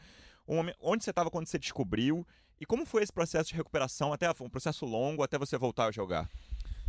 [0.80, 2.26] Onde você estava quando você descobriu
[2.64, 5.91] e como foi esse processo de recuperação, até um processo longo até você voltar a
[5.91, 6.30] jogar?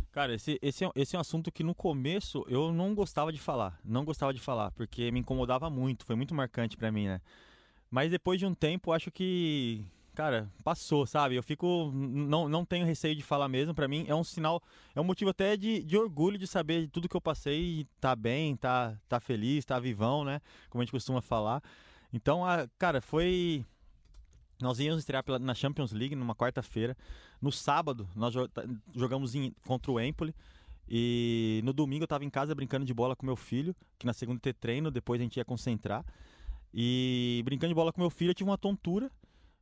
[0.09, 3.41] Cara, esse, esse, é, esse é um assunto que no começo eu não gostava de
[3.41, 3.77] falar.
[3.83, 7.19] Não gostava de falar, porque me incomodava muito, foi muito marcante pra mim, né?
[7.91, 11.35] Mas depois de um tempo, acho que, cara, passou, sabe?
[11.35, 11.91] Eu fico.
[11.93, 13.75] Não, não tenho receio de falar mesmo.
[13.75, 14.63] Pra mim é um sinal,
[14.95, 18.15] é um motivo até de, de orgulho de saber de tudo que eu passei tá
[18.15, 20.39] bem, tá, tá feliz, tá vivão, né?
[20.69, 21.61] Como a gente costuma falar.
[22.13, 23.65] Então, a, cara, foi.
[24.61, 26.95] Nós íamos estrear pela- na Champions League numa quarta-feira.
[27.41, 30.33] No sábado, nós jo- ta- jogamos em- contra o Empoli.
[30.87, 34.13] E no domingo eu tava em casa brincando de bola com meu filho, que na
[34.13, 36.05] segunda ter treino, depois a gente ia concentrar.
[36.73, 39.11] E brincando de bola com meu filho, eu tive uma tontura.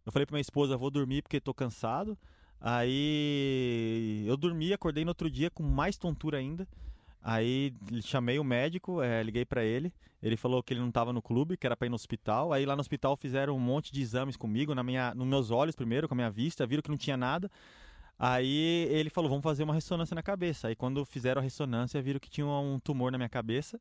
[0.06, 2.18] Eu falei pra minha esposa, vou dormir porque tô cansado.
[2.60, 6.68] Aí eu dormi, acordei no outro dia com mais tontura ainda.
[7.24, 9.93] Aí chamei o médico, eh, liguei pra ele.
[10.21, 12.51] Ele falou que ele não tava no clube, que era pra ir no hospital.
[12.51, 15.76] Aí lá no hospital fizeram um monte de exames comigo, na minha, nos meus olhos
[15.76, 17.49] primeiro, com a minha vista, viram que não tinha nada.
[18.17, 20.67] Aí ele falou, vamos fazer uma ressonância na cabeça.
[20.67, 23.80] Aí quando fizeram a ressonância, viram que tinha um tumor na minha cabeça.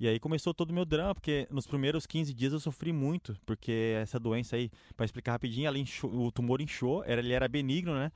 [0.00, 3.36] E aí começou todo o meu drama, porque nos primeiros 15 dias eu sofri muito,
[3.44, 7.48] porque essa doença aí, pra explicar rapidinho, ela inchou- o tumor inchou, era, ele era
[7.48, 8.12] benigno, né?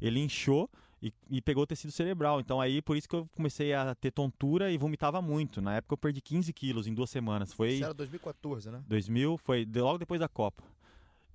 [0.00, 0.70] Ele inchou
[1.02, 2.40] e, e pegou tecido cerebral.
[2.40, 5.60] Então aí por isso que eu comecei a ter tontura e vomitava muito.
[5.60, 7.52] Na época eu perdi 15 quilos em duas semanas.
[7.52, 8.82] Foi Isso era 2014, né?
[8.86, 10.62] 2000, foi logo depois da Copa.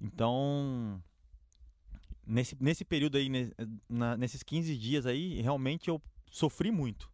[0.02, 1.02] Então,
[2.26, 3.30] nesse, nesse período aí,
[3.90, 7.10] na- nesses 15 dias aí, realmente eu sofri muito.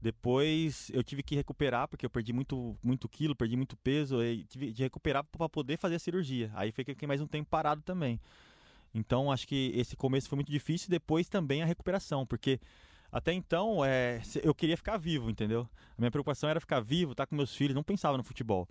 [0.00, 4.44] Depois eu tive que recuperar, porque eu perdi muito, muito quilo, perdi muito peso, e
[4.44, 6.50] tive de recuperar para poder fazer a cirurgia.
[6.54, 8.20] Aí foi que eu fiquei mais um tempo parado também.
[8.94, 12.60] Então acho que esse começo foi muito difícil, depois também a recuperação, porque
[13.10, 15.68] até então é, eu queria ficar vivo, entendeu?
[15.96, 18.68] A minha preocupação era ficar vivo, estar com meus filhos, não pensava no futebol.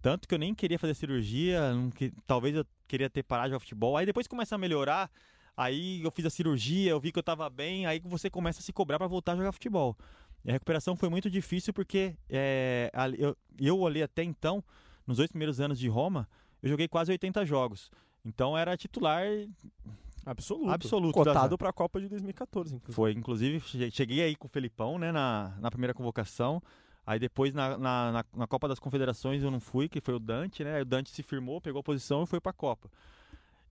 [0.00, 1.60] Tanto que eu nem queria fazer cirurgia,
[1.94, 3.96] que- talvez eu queria ter parado de jogar futebol.
[3.96, 5.10] Aí depois começa a melhorar,
[5.56, 8.62] aí eu fiz a cirurgia, eu vi que eu tava bem, aí você começa a
[8.62, 9.96] se cobrar para voltar a jogar futebol.
[10.44, 14.62] E a recuperação foi muito difícil porque é, eu, eu ali até então,
[15.06, 16.28] nos dois primeiros anos de Roma,
[16.62, 17.90] eu joguei quase 80 jogos.
[18.24, 19.26] Então era titular,
[20.26, 20.70] Absoluto.
[20.70, 21.56] Absoluto, Cotado Dazan.
[21.58, 22.94] pra Copa de 2014, inclusive.
[22.94, 26.62] foi inclusive, che- cheguei aí com o Felipão, né, na, na primeira convocação.
[27.06, 30.18] Aí depois na, na, na, na Copa das Confederações eu não fui, que foi o
[30.18, 30.80] Dante, né?
[30.80, 32.88] O Dante se firmou, pegou a posição e foi pra Copa.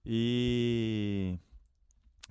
[0.06, 1.36] E.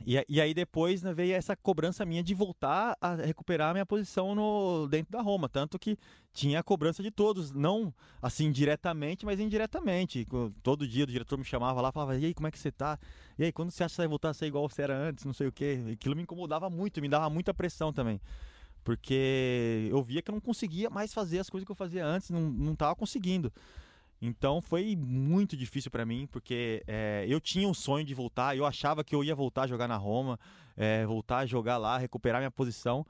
[0.07, 3.87] E, e aí depois né, veio essa cobrança minha de voltar a recuperar a minha
[3.87, 5.49] posição no, dentro da Roma.
[5.49, 5.97] Tanto que
[6.33, 10.27] tinha a cobrança de todos, não assim diretamente, mas indiretamente.
[10.63, 12.99] Todo dia o diretor me chamava lá falava, e aí, como é que você tá?
[13.39, 15.33] E aí, quando você acha que vai voltar a ser igual você era antes, não
[15.33, 15.81] sei o quê.
[15.93, 18.21] Aquilo me incomodava muito, me dava muita pressão também.
[18.85, 22.31] Porque eu via que eu não conseguia mais fazer as coisas que eu fazia antes,
[22.31, 23.53] não, não tava conseguindo.
[24.25, 28.65] Então foi muito difícil para mim, porque é, eu tinha um sonho de voltar, eu
[28.65, 30.39] achava que eu ia voltar a jogar na Roma,
[30.77, 33.05] é, voltar a jogar lá, recuperar minha posição.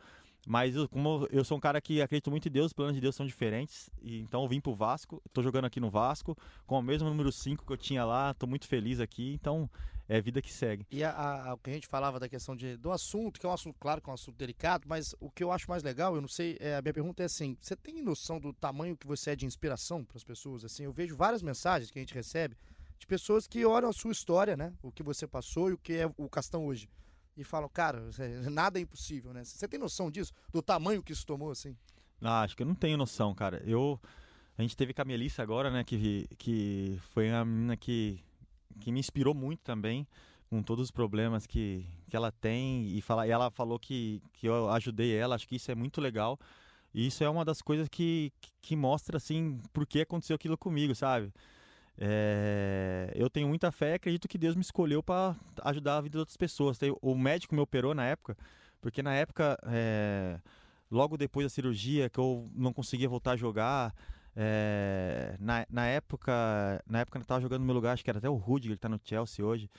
[0.46, 3.00] Mas eu, como eu sou um cara que acredito muito em Deus, os planos de
[3.00, 3.90] Deus são diferentes.
[4.00, 6.34] E, então eu vim pro Vasco, tô jogando aqui no Vasco,
[6.66, 9.68] com o mesmo número 5 que eu tinha lá, tô muito feliz aqui, então
[10.12, 10.86] é vida que segue.
[10.90, 13.48] E a, a, o que a gente falava da questão de, do assunto, que é
[13.48, 16.14] um assunto, claro que é um assunto delicado, mas o que eu acho mais legal,
[16.14, 19.06] eu não sei, é, a minha pergunta é assim, você tem noção do tamanho que
[19.06, 20.64] você é de inspiração para as pessoas?
[20.64, 22.56] Assim, eu vejo várias mensagens que a gente recebe
[22.98, 24.72] de pessoas que olham a sua história, né?
[24.82, 26.88] O que você passou e o que é o Castão hoje
[27.36, 28.10] e falam, cara,
[28.50, 29.44] nada é impossível, né?
[29.44, 30.32] Você tem noção disso?
[30.52, 31.76] Do tamanho que isso tomou, assim?
[32.20, 33.62] Ah, acho que eu não tenho noção, cara.
[33.64, 34.00] Eu.
[34.56, 35.82] A gente teve com a Melissa agora, né?
[35.82, 38.22] Que, que foi a menina que,
[38.80, 40.06] que me inspirou muito também,
[40.48, 42.86] com todos os problemas que, que ela tem.
[42.86, 45.34] E, fala, e ela falou que, que eu ajudei ela.
[45.34, 46.38] Acho que isso é muito legal.
[46.94, 50.94] E isso é uma das coisas que, que mostra, assim, por que aconteceu aquilo comigo,
[50.94, 51.32] sabe?
[51.96, 56.12] É, eu tenho muita fé e acredito que Deus me escolheu para ajudar a vida
[56.12, 56.78] de outras pessoas.
[57.00, 58.36] O médico me operou na época,
[58.80, 60.38] porque na época, é,
[60.90, 63.94] logo depois da cirurgia, que eu não conseguia voltar a jogar,
[64.34, 66.32] é, na, na época,
[66.86, 68.76] na época eu estava jogando no meu lugar, acho que era até o Rudiger, ele
[68.76, 69.70] está no Chelsea hoje.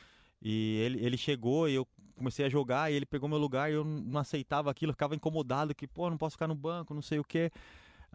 [0.42, 3.74] E ele, ele chegou e eu comecei a jogar e ele pegou meu lugar e
[3.74, 7.20] eu não aceitava aquilo, ficava incomodado, que, pô, não posso ficar no banco, não sei
[7.20, 7.52] o quê.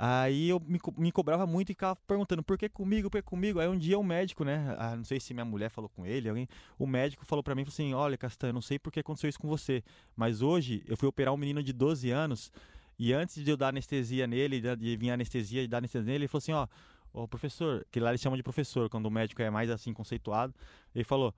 [0.00, 3.58] Aí eu me, me cobrava muito e ficava perguntando por que comigo, por que comigo?
[3.58, 4.76] Aí um dia o um médico, né?
[4.78, 6.46] Ah, não sei se minha mulher falou com ele, alguém.
[6.78, 9.48] O médico falou para mim assim: Olha, Castanho, não sei por que aconteceu isso com
[9.48, 9.82] você,
[10.14, 12.52] mas hoje eu fui operar um menino de 12 anos
[12.98, 16.28] e antes de eu dar anestesia nele, de vir anestesia e dar anestesia nele, ele
[16.28, 16.66] falou assim: Ó,
[17.12, 20.54] o professor, que lá eles chamam de professor, quando o médico é mais assim conceituado,
[20.94, 21.34] ele falou: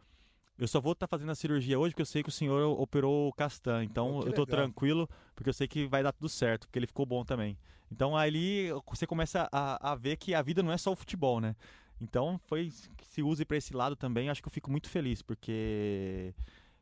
[0.60, 2.78] eu só vou estar tá fazendo a cirurgia hoje porque eu sei que o senhor
[2.78, 3.82] operou o Castan.
[3.82, 4.46] Então oh, eu tô legal.
[4.46, 7.56] tranquilo porque eu sei que vai dar tudo certo, porque ele ficou bom também.
[7.90, 11.40] Então ali você começa a, a ver que a vida não é só o futebol,
[11.40, 11.56] né?
[11.98, 14.28] Então foi que se use para esse lado também.
[14.28, 16.34] Acho que eu fico muito feliz porque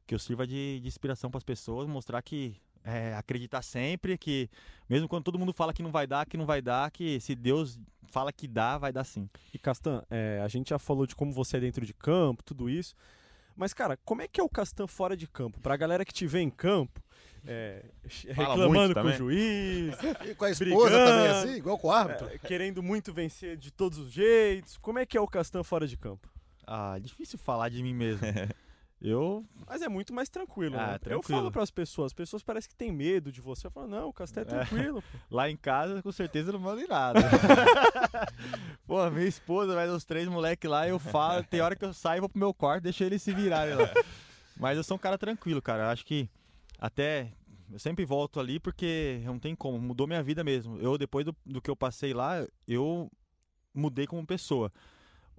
[0.08, 2.56] que eu sirva de, de inspiração para as pessoas, mostrar que
[2.88, 4.48] é, acreditar sempre que
[4.88, 7.34] mesmo quando todo mundo fala que não vai dar, que não vai dar, que se
[7.34, 7.78] Deus
[8.10, 9.28] fala que dá, vai dar sim.
[9.52, 12.70] E Castan, é, a gente já falou de como você é dentro de campo, tudo
[12.70, 12.94] isso.
[13.54, 15.60] Mas, cara, como é que é o Castan fora de campo?
[15.60, 17.02] Pra galera que te vê em campo,
[17.44, 17.84] é,
[18.28, 19.94] reclamando com o juiz.
[20.24, 22.28] E com a esposa brigando, também, assim, igual com o árbitro.
[22.28, 24.78] É, querendo muito vencer de todos os jeitos.
[24.78, 26.28] Como é que é o Castan fora de campo?
[26.66, 28.20] Ah, difícil falar de mim mesmo.
[29.00, 29.44] Eu.
[29.66, 30.98] Mas é muito mais tranquilo, ah, né?
[30.98, 31.20] tranquilo.
[31.20, 33.68] Eu falo para as pessoas, as pessoas parecem que têm medo de você.
[33.68, 34.46] Eu falo, não, o Castan é, é.
[34.46, 35.02] tranquilo.
[35.14, 35.18] É.
[35.30, 37.20] Lá em casa, com certeza, não manda em nada.
[38.86, 42.22] Pô, minha esposa vai os três moleques lá, eu falo, tem hora que eu saio,
[42.22, 43.88] vou pro meu quarto, deixo eles se virarem lá.
[44.58, 45.84] Mas eu sou um cara tranquilo, cara.
[45.84, 46.28] Eu acho que
[46.78, 47.32] até.
[47.70, 50.78] Eu sempre volto ali porque não tem como, mudou minha vida mesmo.
[50.80, 53.10] Eu, depois do, do que eu passei lá, eu
[53.74, 54.72] mudei como pessoa.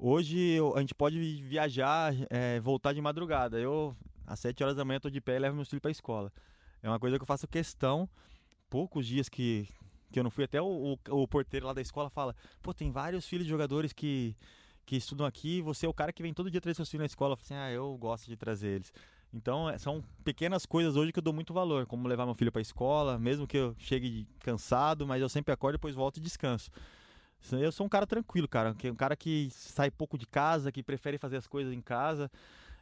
[0.01, 3.59] Hoje eu, a gente pode viajar, é, voltar de madrugada.
[3.59, 3.93] Eu,
[4.25, 6.31] às 7 horas da manhã, tô de pé e levo meu filho pra escola.
[6.81, 8.07] É uma coisa que eu faço questão.
[8.69, 9.67] Poucos dias que,
[10.09, 12.91] que eu não fui, até o, o, o porteiro lá da escola fala: pô, tem
[12.91, 14.37] vários filhos de jogadores que,
[14.85, 15.61] que estudam aqui.
[15.63, 17.33] Você é o cara que vem todo dia trazer seus filhos na escola.
[17.33, 18.93] Eu falo assim: ah, eu gosto de trazer eles.
[19.33, 22.53] Então, é, são pequenas coisas hoje que eu dou muito valor, como levar meu filho
[22.53, 26.21] para a escola, mesmo que eu chegue cansado, mas eu sempre acordo, depois volto e
[26.21, 26.71] descanso.
[27.51, 28.75] Eu sou um cara tranquilo, cara.
[28.83, 32.29] Um cara que sai pouco de casa, que prefere fazer as coisas em casa.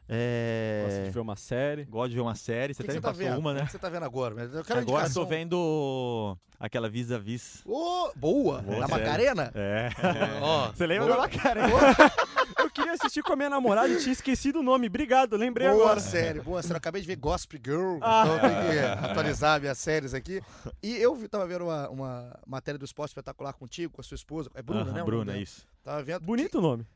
[0.08, 0.84] É...
[0.86, 1.84] Gosta de ver uma série.
[1.84, 2.72] Gosta de ver uma série.
[2.72, 3.62] Você que até que me você tá passou uma, né?
[3.62, 4.34] O que você tá vendo agora?
[4.42, 5.24] Eu quero agora indicação.
[5.24, 7.62] tô vendo aquela Vis-a-Vis.
[7.66, 8.62] Oh, boa!
[8.62, 9.52] boa da Macarena?
[9.54, 9.90] É.
[10.02, 10.42] é.
[10.42, 11.16] Oh, você lembra boa.
[11.16, 11.68] da Macarena?
[12.58, 14.86] eu queria assistir com a minha namorada e tinha esquecido o nome.
[14.86, 16.00] Obrigado, lembrei boa agora.
[16.00, 16.74] Boa série, boa série.
[16.74, 18.24] Eu acabei de ver Gossip Girl, ah.
[18.24, 20.40] então eu tenho que atualizar minhas séries aqui.
[20.82, 24.50] E eu tava vendo uma, uma matéria do Esporte Espetacular contigo, com a sua esposa.
[24.54, 25.04] É Bruna, uh -huh, né?
[25.04, 25.66] Bruna, isso.
[25.84, 26.20] Tava vendo.
[26.20, 26.86] Bonito o nome.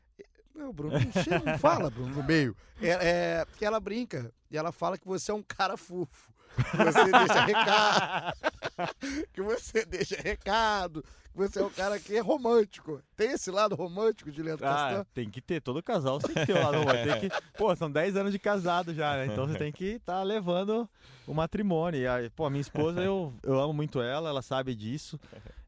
[0.55, 2.55] Não, Bruno, não, não fala, Bruno, no meio.
[2.81, 6.31] É, é, porque ela brinca e ela fala que você é um cara fofo.
[6.55, 8.37] Que você deixa recado.
[9.33, 11.03] que você deixa recado.
[11.31, 13.01] Que você é um cara que é romântico.
[13.17, 15.05] Tem esse lado romântico de Leandro ah, Castan?
[15.15, 17.19] Tem que ter, todo casal tem que ter o lado romântico.
[17.19, 19.25] Tem que, pô, são 10 anos de casado já, né?
[19.25, 20.87] Então você tem que estar tá levando
[21.25, 21.99] o matrimônio.
[21.99, 25.19] E a, pô, a minha esposa, eu, eu amo muito ela, ela sabe disso.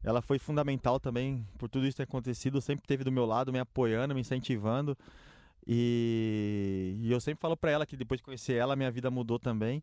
[0.06, 2.60] Ela foi fundamental também por tudo isso ter acontecido.
[2.60, 4.96] Sempre esteve do meu lado, me apoiando, me incentivando.
[5.66, 9.36] E, e eu sempre falo para ela que depois de conhecer ela, minha vida mudou
[9.36, 9.82] também.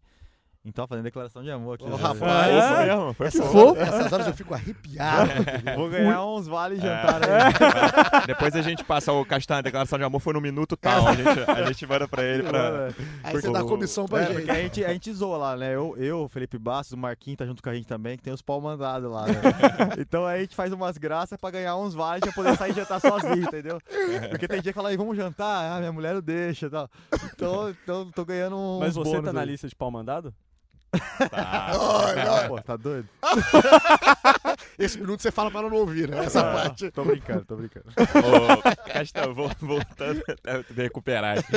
[0.65, 1.83] Então, fazendo declaração de amor aqui.
[1.83, 1.95] Ô, né?
[1.97, 2.19] rapaz,
[2.63, 3.81] Fofo mesmo, foi Essas, fofo.
[3.81, 5.29] essas horas eu fico arrepiado.
[5.75, 7.43] Vou ganhar uns vale jantar É.
[7.43, 7.53] aí.
[8.27, 11.05] Depois a gente passa o Castanha, a declaração de amor foi no minuto tal.
[11.05, 12.87] A gente, a gente manda pra ele pra.
[13.25, 14.35] Aí você dá comissão pra É, gente.
[14.35, 15.75] porque a gente, a gente zoa lá, né?
[15.75, 18.41] Eu, eu, Felipe Bastos, o Marquinhos tá junto com a gente também, que tem os
[18.41, 19.33] pau mandados lá, né?
[19.99, 23.01] então aí a gente faz umas graças pra ganhar uns vales pra poder sair jantar
[23.01, 23.79] sozinho, entendeu?
[24.29, 26.89] Porque tem dia que fala aí, vamos jantar, ah, minha mulher não deixa e tal.
[27.33, 29.47] Então, então tô ganhando uns Mas você bônus tá na aí.
[29.47, 30.33] lista de pau mandado?
[31.29, 31.71] Tá.
[31.79, 33.07] Olha, Pô, tá doido?
[34.77, 36.25] Esse minuto você fala pra ela não ouvir, né?
[36.25, 36.91] Essa Ah, parte.
[36.91, 37.85] Tô brincando, tô brincando.
[37.89, 40.21] Ô, Castão, vou- voltando.
[40.75, 41.39] Me recuperar.
[41.39, 41.51] aqui.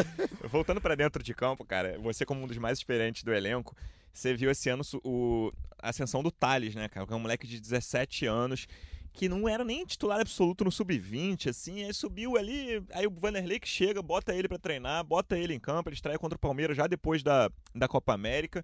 [0.48, 3.74] Voltando pra dentro de campo, cara, você, como um dos mais experientes do elenco,
[4.12, 7.06] você viu esse ano o, a ascensão do Thales, né, cara?
[7.06, 8.66] Que é um moleque de 17 anos.
[9.12, 13.58] Que não era nem titular absoluto no sub-20, assim, aí subiu ali, aí o Vanderlei
[13.58, 16.76] que chega, bota ele pra treinar, bota ele em campo, ele estreia contra o Palmeiras
[16.76, 18.62] já depois da, da Copa América.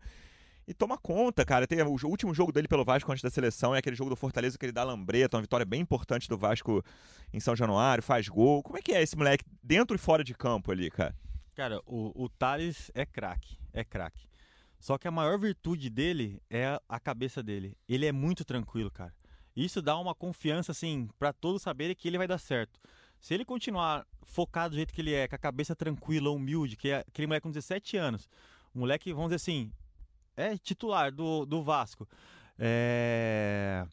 [0.67, 1.67] E toma conta, cara.
[1.67, 4.57] Tem o último jogo dele pelo Vasco antes da seleção é aquele jogo do Fortaleza
[4.57, 6.85] que ele dá lambreta, uma vitória bem importante do Vasco
[7.33, 8.63] em São Januário, faz gol.
[8.63, 11.15] Como é que é esse moleque dentro e fora de campo ali, cara?
[11.55, 14.27] Cara, o, o Thales é craque, é craque.
[14.79, 17.77] Só que a maior virtude dele é a, cabeça dele.
[17.89, 19.15] Ele é muito tranquilo, cara.
[19.55, 22.81] Isso dá uma confiança, assim, pra todos saberem que ele vai dar certo.
[23.21, 26.89] Se ele continuar focado do jeito que ele é, com a cabeça tranquila, humilde, que
[26.89, 28.29] é aquele moleque com 17 anos,
[28.75, 29.71] moleque, vamos dizer assim,
[30.37, 32.09] é titular do, do Vasco.
[32.59, 33.85] É...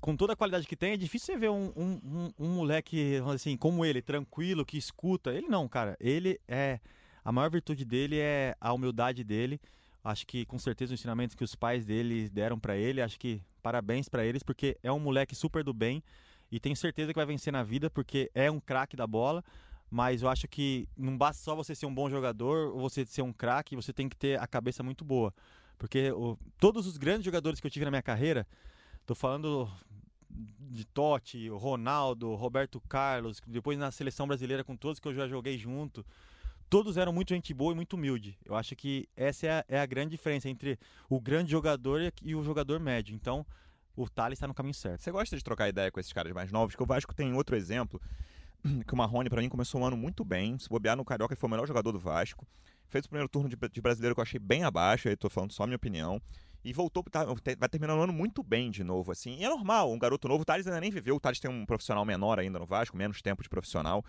[0.00, 3.20] Com toda a qualidade que tem, é difícil você ver um, um, um, um moleque,
[3.32, 5.32] assim, como ele, tranquilo, que escuta.
[5.32, 5.96] Ele não, cara.
[5.98, 6.78] Ele é.
[7.24, 9.60] A maior virtude dele é a humildade dele.
[10.04, 13.42] Acho que com certeza os ensinamentos que os pais dele deram pra ele, acho que
[13.60, 16.00] parabéns pra eles, porque é um moleque super do bem
[16.52, 19.42] e tenho certeza que vai vencer na vida, porque é um craque da bola.
[19.90, 23.22] Mas eu acho que não basta só você ser um bom jogador ou você ser
[23.22, 25.32] um craque, você tem que ter a cabeça muito boa.
[25.78, 28.46] Porque o- todos os grandes jogadores que eu tive na minha carreira,
[29.04, 29.70] tô falando
[30.30, 35.56] de Totti, Ronaldo, Roberto Carlos, depois na seleção brasileira com todos que eu já joguei
[35.56, 36.04] junto,
[36.68, 38.36] todos eram muito gente boa e muito humilde.
[38.44, 42.34] Eu acho que essa é a, é a grande diferença entre o grande jogador e,
[42.34, 43.14] o jogador médio.
[43.14, 43.46] Então,
[43.94, 45.02] o Thales está no caminho certo.
[45.02, 46.74] Você gosta de trocar ideia com esses caras mais novos?
[46.74, 48.00] Que o Vasco tem outro exemplo,
[48.86, 50.58] que o Marrone, pra mim, começou um ano muito bem.
[50.58, 52.46] Se bobear no Carioca, ele foi o melhor jogador do Vasco.
[52.88, 55.52] Fez o primeiro turno de, de brasileiro que eu achei bem abaixo, aí tô falando
[55.52, 56.20] só a minha opinião.
[56.64, 59.36] E voltou, tá, vai terminar o ano muito bem de novo, assim.
[59.36, 61.64] E é normal, um garoto novo, o Thales ainda nem viveu, o Thales tem um
[61.64, 64.04] profissional menor ainda no Vasco, menos tempo de profissional.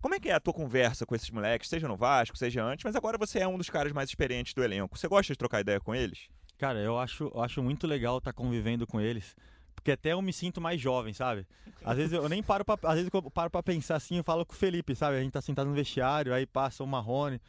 [0.00, 2.84] Como é que é a tua conversa com esses moleques, seja no Vasco, seja antes,
[2.84, 4.96] mas agora você é um dos caras mais experientes do elenco.
[4.96, 6.28] Você gosta de trocar ideia com eles?
[6.56, 9.34] Cara, eu acho, eu acho muito legal estar convivendo com eles.
[9.74, 11.46] Porque até eu me sinto mais jovem, sabe?
[11.84, 14.44] Às vezes eu nem paro pra, às vezes eu paro pra pensar assim, eu falo
[14.44, 15.16] com o Felipe, sabe?
[15.16, 17.40] A gente tá sentado no vestiário, aí passa o Marrone,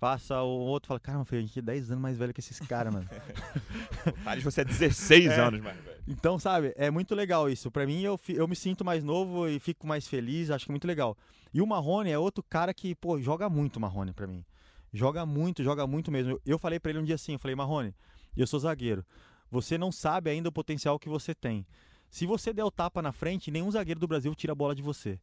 [0.00, 2.40] passa o outro, fala, cara, meu filho, a gente é 10 anos mais velho que
[2.40, 3.08] esses caras, mano.
[4.06, 5.40] O Thales, você é 16 É.
[5.40, 5.96] anos mais velho.
[6.06, 7.70] Então, sabe, é muito legal isso.
[7.70, 10.74] Pra mim, eu, eu me sinto mais novo e fico mais feliz, acho que é
[10.74, 11.16] muito legal.
[11.52, 14.44] E o Marrone é outro cara que, pô, joga muito Marrone pra mim.
[14.92, 16.32] Joga muito, joga muito mesmo.
[16.32, 17.94] Eu, eu falei pra ele um dia assim, eu falei, Marrone,
[18.36, 19.04] eu sou zagueiro.
[19.50, 21.66] Você não sabe ainda o potencial que você tem.
[22.10, 24.82] Se você der o tapa na frente, nenhum zagueiro do Brasil tira a bola de
[24.82, 25.18] você.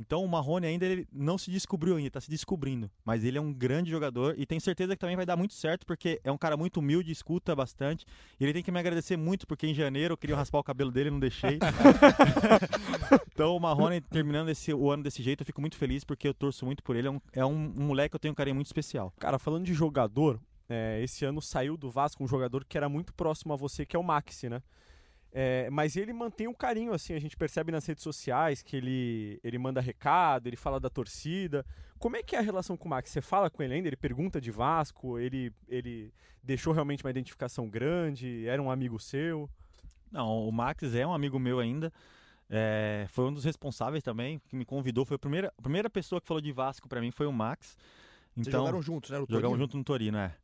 [0.00, 2.90] Então o Marrone ainda ele não se descobriu ainda, tá se descobrindo.
[3.04, 5.84] Mas ele é um grande jogador e tenho certeza que também vai dar muito certo,
[5.84, 8.06] porque é um cara muito humilde, escuta bastante.
[8.40, 10.90] E ele tem que me agradecer muito, porque em janeiro eu queria raspar o cabelo
[10.90, 11.58] dele e não deixei.
[13.30, 16.32] então o Marrone terminando esse, o ano desse jeito, eu fico muito feliz, porque eu
[16.32, 17.08] torço muito por ele.
[17.08, 19.12] É um, é um, um moleque que eu tenho um carinho muito especial.
[19.18, 23.12] Cara, falando de jogador, é, esse ano saiu do Vasco um jogador que era muito
[23.12, 24.62] próximo a você, que é o Maxi, né?
[25.32, 29.40] É, mas ele mantém um carinho, assim, a gente percebe nas redes sociais que ele,
[29.44, 31.64] ele manda recado, ele fala da torcida.
[31.98, 33.12] Como é que é a relação com o Maxi?
[33.12, 33.88] Você fala com ele ainda?
[33.88, 35.18] Ele pergunta de Vasco?
[35.18, 36.12] Ele, ele
[36.42, 38.46] deixou realmente uma identificação grande?
[38.46, 39.48] Era um amigo seu?
[40.10, 41.92] Não, o Max é um amigo meu ainda.
[42.48, 45.04] É, foi um dos responsáveis também, que me convidou.
[45.04, 47.76] Foi a primeira, a primeira pessoa que falou de Vasco pra mim foi o Max.
[48.34, 49.18] Vocês Então, jogaram juntos, né?
[49.18, 49.58] No Jogamos Torino?
[49.58, 50.34] junto no Torino, é.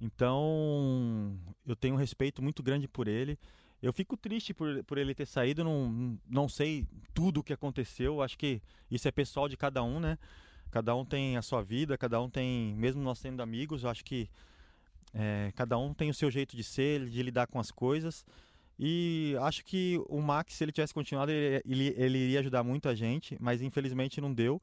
[0.00, 1.36] Então,
[1.66, 3.38] eu tenho um respeito muito grande por ele.
[3.82, 8.20] Eu fico triste por, por ele ter saído, não, não sei tudo o que aconteceu.
[8.20, 8.60] Acho que
[8.90, 10.18] isso é pessoal de cada um, né?
[10.70, 14.28] Cada um tem a sua vida, cada um tem, mesmo nós sendo amigos, acho que
[15.12, 18.24] é, cada um tem o seu jeito de ser, de lidar com as coisas.
[18.78, 22.88] E acho que o Max, se ele tivesse continuado, ele, ele, ele iria ajudar muito
[22.88, 24.60] a gente, mas infelizmente não deu.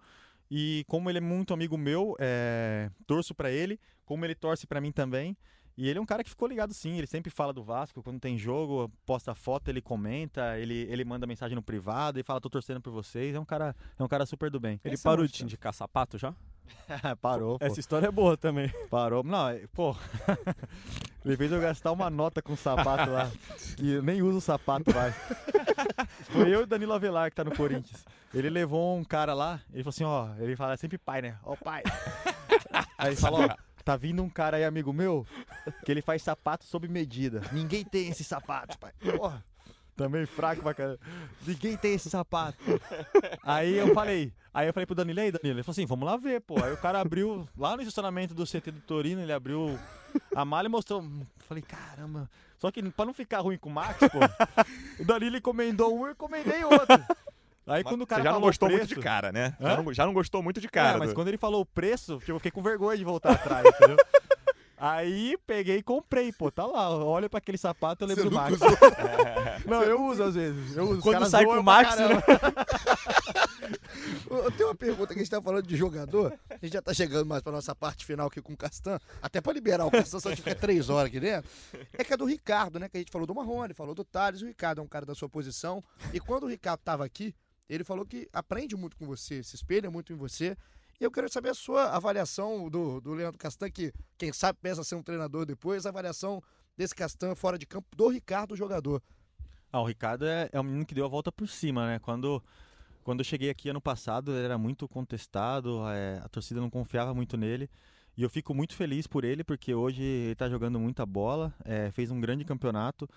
[0.49, 4.80] E como ele é muito amigo meu, é, torço pra ele, como ele torce pra
[4.80, 5.36] mim também.
[5.78, 8.19] E ele é um cara que ficou ligado sim, ele sempre fala do Vasco, quando
[8.19, 12.49] tem jogo, posta foto, ele comenta, ele, ele manda mensagem no privado e fala, tô
[12.49, 13.36] torcendo por vocês.
[13.36, 14.80] É um cara, é um cara super do bem.
[14.84, 16.34] Ele Essa é parou uma de te indicar sapato já?
[17.21, 17.65] Parou, pô.
[17.65, 18.69] Essa história é boa também.
[18.89, 19.23] Parou.
[19.23, 19.95] Não, é- pô.
[21.23, 23.30] Ele fez eu gastar uma nota com o sapato lá,
[23.75, 25.13] que eu nem uso o sapato mais.
[26.32, 28.05] Foi eu e o Danilo Avelar que tá no Corinthians.
[28.34, 31.38] Ele levou um cara lá, ele falou assim, ó, ele fala é sempre pai, né?
[31.43, 31.84] Ó, pai.
[32.97, 35.25] Aí ele falou, ó, tá vindo um cara aí, amigo meu,
[35.85, 37.41] que ele faz sapato sob medida.
[37.53, 38.91] Ninguém tem esse sapato, pai.
[38.99, 39.41] Porra.
[39.95, 40.99] Também fraco pra caramba.
[41.45, 42.57] Ninguém tem esse sapato.
[43.41, 45.55] Aí eu falei, aí eu falei pro Danilo, aí, Danilo?
[45.55, 46.61] Ele falou assim, vamos lá ver, pô.
[46.61, 49.79] Aí o cara abriu, lá no estacionamento do CT do Torino, ele abriu
[50.35, 51.09] a mala e mostrou.
[51.47, 52.29] Falei, caramba.
[52.59, 54.19] Só que pra não ficar ruim com o Max, pô,
[55.01, 57.01] o Danilo encomendou um e eu encomendei outro.
[57.68, 59.55] Aí quando o cara Você já não gostou muito preço- de cara, né?
[59.59, 60.95] Já não, já não gostou muito de cara.
[60.95, 63.32] é, mas do- quando ele falou o preço, tipo, eu fiquei com vergonha de voltar
[63.34, 63.97] atrás, entendeu?
[64.80, 66.89] Aí peguei e comprei, pô, tá lá.
[67.03, 68.53] Olha pra aquele sapato, eu lembro Você do Max.
[68.55, 68.70] usou?
[69.65, 70.78] Não, eu uso às vezes.
[70.78, 71.01] Eu uso.
[71.01, 72.24] Quando sai com o Max, caramba.
[74.30, 76.38] Eu tenho uma pergunta que a gente tá falando de jogador.
[76.49, 78.99] A gente já tá chegando mais pra nossa parte final aqui com o Castan.
[79.22, 81.49] Até pra liberar o Castan, só tiver três horas aqui dentro.
[81.93, 82.88] É que é do Ricardo, né?
[82.88, 84.41] Que a gente falou do Marrone, falou do Thales.
[84.41, 85.84] O Ricardo é um cara da sua posição.
[86.13, 87.34] E quando o Ricardo tava aqui,
[87.70, 90.55] ele falou que aprende muito com você, se espelha muito em você.
[90.99, 94.84] E eu quero saber a sua avaliação do, do Leandro Castan, que quem sabe pensa
[94.84, 96.41] ser um treinador depois, a avaliação
[96.76, 99.01] desse Castan fora de campo do Ricardo, jogador.
[99.72, 101.99] Ah, o Ricardo é, é um menino que deu a volta por cima, né?
[101.99, 102.41] Quando,
[103.03, 107.13] quando eu cheguei aqui ano passado, ele era muito contestado, é, a torcida não confiava
[107.13, 107.70] muito nele.
[108.15, 111.91] E eu fico muito feliz por ele, porque hoje ele está jogando muita bola, é,
[111.91, 113.07] fez um grande campeonato.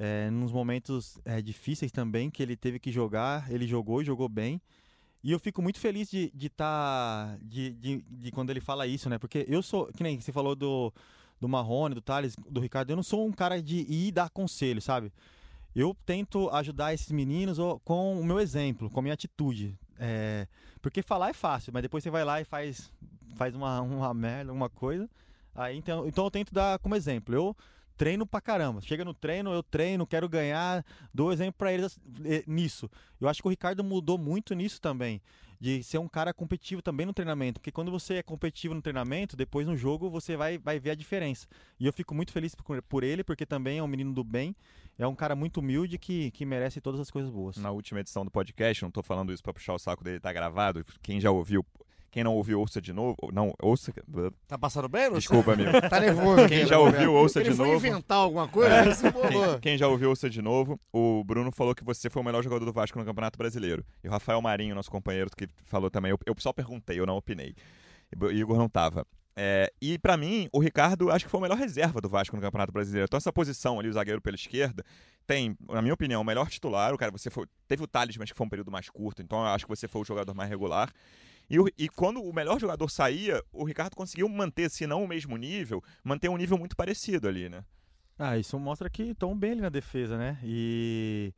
[0.00, 4.28] É, nos momentos é, difíceis também que ele teve que jogar, ele jogou e jogou
[4.28, 4.60] bem.
[5.24, 6.36] E eu fico muito feliz de estar.
[6.36, 9.18] De, tá- de, de, de quando ele fala isso, né?
[9.18, 9.86] Porque eu sou.
[9.86, 10.92] Que nem você falou do,
[11.40, 12.90] do Marrone, do Thales, do Ricardo.
[12.90, 15.12] Eu não sou um cara de ir dar conselho, sabe?
[15.74, 19.76] Eu tento ajudar esses meninos com o meu exemplo, com a minha atitude.
[19.98, 20.46] É,
[20.80, 22.90] porque falar é fácil, mas depois você vai lá e faz,
[23.34, 25.10] faz uma, uma merda, uma coisa.
[25.54, 27.34] Aí, então, então eu tento dar como exemplo.
[27.34, 27.56] Eu
[27.98, 28.80] treino pra caramba.
[28.80, 32.88] Chega no treino, eu treino, quero ganhar, dou exemplo pra eles eh, nisso.
[33.20, 35.20] Eu acho que o Ricardo mudou muito nisso também.
[35.60, 37.58] De ser um cara competitivo também no treinamento.
[37.58, 40.94] Porque quando você é competitivo no treinamento, depois no jogo você vai, vai ver a
[40.94, 41.48] diferença.
[41.80, 44.54] E eu fico muito feliz por, por ele, porque também é um menino do bem.
[44.96, 47.56] É um cara muito humilde que, que merece todas as coisas boas.
[47.56, 50.32] Na última edição do podcast, não tô falando isso pra puxar o saco dele, tá
[50.32, 50.86] gravado.
[51.02, 51.66] Quem já ouviu,
[52.10, 53.16] quem não ouviu, ouça de novo.
[53.32, 53.92] Não, ouça.
[54.46, 55.20] Tá passando bem, Luciano?
[55.20, 55.70] Desculpa, amigo.
[55.88, 56.48] Tá nervoso.
[56.48, 57.74] Quem já né, ouviu, ouça Ele de novo.
[57.74, 59.08] inventar alguma coisa?
[59.08, 59.50] embolou.
[59.52, 60.80] Quem, quem já ouviu, ouça de novo.
[60.92, 63.84] O Bruno falou que você foi o melhor jogador do Vasco no Campeonato Brasileiro.
[64.02, 66.10] E o Rafael Marinho, nosso companheiro, que falou também.
[66.10, 67.54] Eu, eu só perguntei, eu não opinei.
[68.18, 69.06] O Igor não tava.
[69.40, 72.42] É, e pra mim, o Ricardo acho que foi o melhor reserva do Vasco no
[72.42, 73.04] Campeonato Brasileiro.
[73.04, 74.82] Então essa posição ali, o zagueiro pela esquerda,
[75.26, 76.92] tem, na minha opinião, o melhor titular.
[76.92, 79.22] O cara, você foi, teve o Thales, mas que foi um período mais curto.
[79.22, 80.90] Então eu acho que você foi o jogador mais regular.
[81.50, 85.08] E, o- e quando o melhor jogador saía, o Ricardo conseguiu manter, se não o
[85.08, 87.64] mesmo nível, manter um nível muito parecido ali, né?
[88.18, 90.38] Ah, isso mostra que estão bem ali na defesa, né?
[90.42, 91.32] E,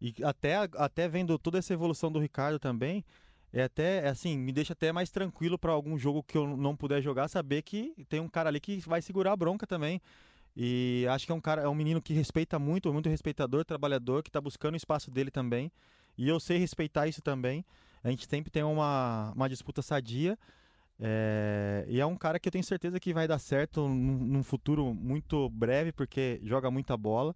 [0.00, 3.04] e até, até vendo toda essa evolução do Ricardo também,
[3.52, 6.76] é até é assim, me deixa até mais tranquilo para algum jogo que eu não
[6.76, 10.00] puder jogar, saber que tem um cara ali que vai segurar a bronca também.
[10.56, 14.22] E acho que é um cara, é um menino que respeita muito, muito respeitador, trabalhador,
[14.22, 15.72] que tá buscando o espaço dele também.
[16.16, 17.64] E eu sei respeitar isso também.
[18.02, 20.38] A gente sempre tem uma, uma disputa sadia.
[20.98, 24.42] É, e é um cara que eu tenho certeza que vai dar certo num, num
[24.42, 27.34] futuro muito breve, porque joga muita bola.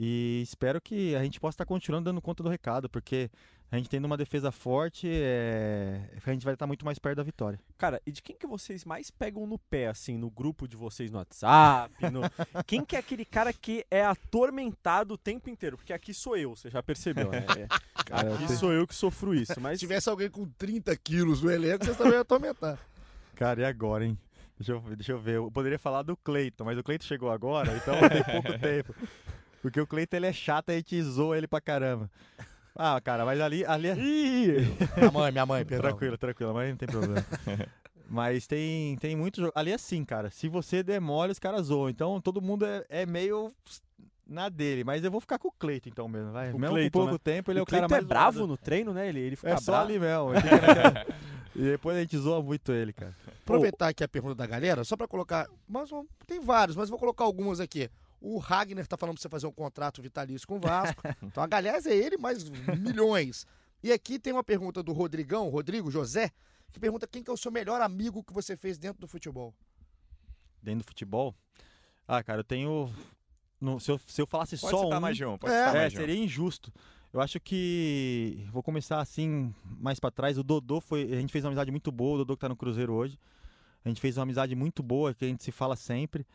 [0.00, 3.28] E espero que a gente possa estar continuando dando conta do recado, porque
[3.70, 7.24] a gente tendo uma defesa forte, é, a gente vai estar muito mais perto da
[7.24, 7.58] vitória.
[7.76, 11.10] Cara, e de quem que vocês mais pegam no pé, assim, no grupo de vocês
[11.10, 11.92] no WhatsApp?
[12.12, 12.20] no-
[12.64, 15.76] Quem que é aquele cara que é atormentado o tempo inteiro?
[15.76, 17.44] Porque aqui sou eu, você já percebeu, né?
[17.58, 17.66] É,
[18.06, 19.80] Cara, aqui sou eu que sofro isso, Se mas...
[19.80, 22.78] tivesse alguém com 30 quilos no elenco, vocês também iam atormentar.
[23.34, 24.16] Cara, e agora, hein?
[24.58, 25.36] Deixa eu, deixa eu ver.
[25.36, 28.94] Eu poderia falar do Cleiton, mas o Cleiton chegou agora, então tem pouco tempo.
[29.60, 32.10] Porque o Cleiton ele é chato, a gente zoa ele pra caramba.
[32.74, 33.96] Ah, cara, mas ali, ali é.
[33.98, 35.90] Ih, Minha mãe, minha mãe, perdão.
[35.90, 37.26] Tranquilo, tranquilo, mas não tem problema.
[38.08, 39.52] mas tem, tem muito jogo.
[39.56, 40.30] Ali é assim, cara.
[40.30, 41.88] Se você demora, os caras zoam.
[41.88, 43.52] Então todo mundo é, é meio
[44.24, 44.84] na dele.
[44.84, 46.30] Mas eu vou ficar com o Cleiton então mesmo.
[46.30, 46.52] Vai.
[46.52, 47.34] O mesmo Cleiton, com pouco né?
[47.34, 48.52] tempo, ele é o o cara é mais bravo zoado.
[48.52, 49.08] no treino, né?
[49.08, 49.88] Ele, ele fica É só bravo.
[49.88, 50.30] ali mesmo.
[51.56, 53.14] e depois a gente zoa muito ele, cara.
[53.42, 55.48] Aproveitar aqui a pergunta da galera, só pra colocar.
[55.66, 55.90] Mas
[56.28, 57.90] tem vários, mas vou colocar algumas aqui.
[58.20, 61.02] O Ragnar tá falando pra você fazer um contrato vitalício com o Vasco.
[61.22, 62.48] então, aliás, é ele mais
[62.78, 63.46] milhões.
[63.82, 66.32] E aqui tem uma pergunta do Rodrigão, Rodrigo José,
[66.72, 69.54] que pergunta quem que é o seu melhor amigo que você fez dentro do futebol.
[70.62, 71.34] Dentro do futebol.
[72.06, 72.92] Ah, cara, eu tenho.
[73.60, 75.00] no- se, eu, se eu falasse Pode só um.
[75.00, 75.96] mais de um, pode É, É, mais um.
[75.96, 76.72] seria injusto.
[77.12, 80.36] Eu acho que vou começar assim mais pra trás.
[80.36, 82.16] O Dodô foi, a gente fez uma amizade muito boa.
[82.16, 83.18] O Dodô que tá no Cruzeiro hoje,
[83.84, 86.26] a gente fez uma amizade muito boa que a gente se fala sempre.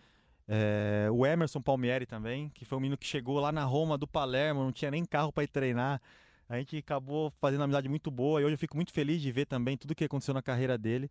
[0.48, 4.08] É, o Emerson Palmieri também, que foi um menino que chegou lá na Roma do
[4.08, 6.02] Palermo, não tinha nem carro para ir treinar.
[6.50, 9.32] A gente acabou fazendo uma amizade muito boa e hoje eu fico muito feliz de
[9.32, 11.10] ver também tudo que aconteceu na carreira dele.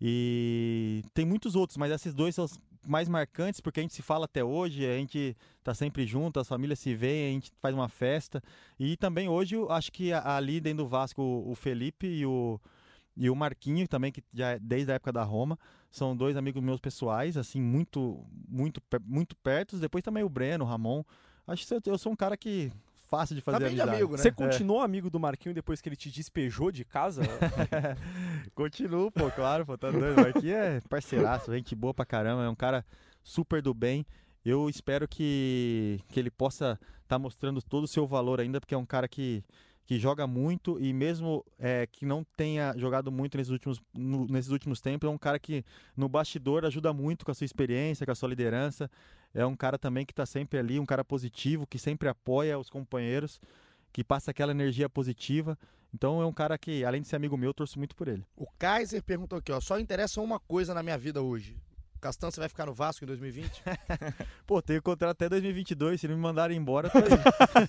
[0.00, 4.02] E tem muitos outros, mas esses dois são os mais marcantes porque a gente se
[4.02, 7.74] fala até hoje, a gente tá sempre junto, as famílias se veem, a gente faz
[7.74, 8.42] uma festa.
[8.78, 12.60] E também hoje eu acho que ali dentro do Vasco o Felipe e o,
[13.16, 15.58] e o Marquinho também, que já é desde a época da Roma,
[15.90, 19.76] são dois amigos meus pessoais, assim, muito, muito, muito perto.
[19.76, 21.04] Depois também o Breno, o Ramon.
[21.46, 22.72] Acho que eu sou um cara que
[23.08, 23.90] fácil de fazer tá amizade.
[23.90, 24.18] amigo, né?
[24.18, 24.84] Você continuou é.
[24.84, 27.22] amigo do Marquinho depois que ele te despejou de casa?
[28.54, 30.18] Continuo, pô, claro, pô, tá doido.
[30.18, 32.84] O Marquinho é parceiraço, gente boa pra caramba, é um cara
[33.22, 34.04] super do bem.
[34.44, 38.74] Eu espero que, que ele possa estar tá mostrando todo o seu valor ainda, porque
[38.74, 39.44] é um cara que
[39.86, 44.50] que joga muito e mesmo é, que não tenha jogado muito nesses últimos, no, nesses
[44.50, 45.64] últimos tempos, é um cara que
[45.96, 48.90] no bastidor ajuda muito com a sua experiência, com a sua liderança.
[49.34, 52.70] É um cara também que está sempre ali, um cara positivo, que sempre apoia os
[52.70, 53.40] companheiros,
[53.92, 55.58] que passa aquela energia positiva.
[55.92, 58.24] Então é um cara que, além de ser amigo meu, eu torço muito por ele.
[58.36, 61.56] O Kaiser perguntou aqui, ó, só interessa uma coisa na minha vida hoje.
[62.04, 63.62] Castan, você vai ficar no Vasco em 2020?
[64.46, 67.64] Pô, tenho contrato até 2022, se não me mandarem embora, tá aí.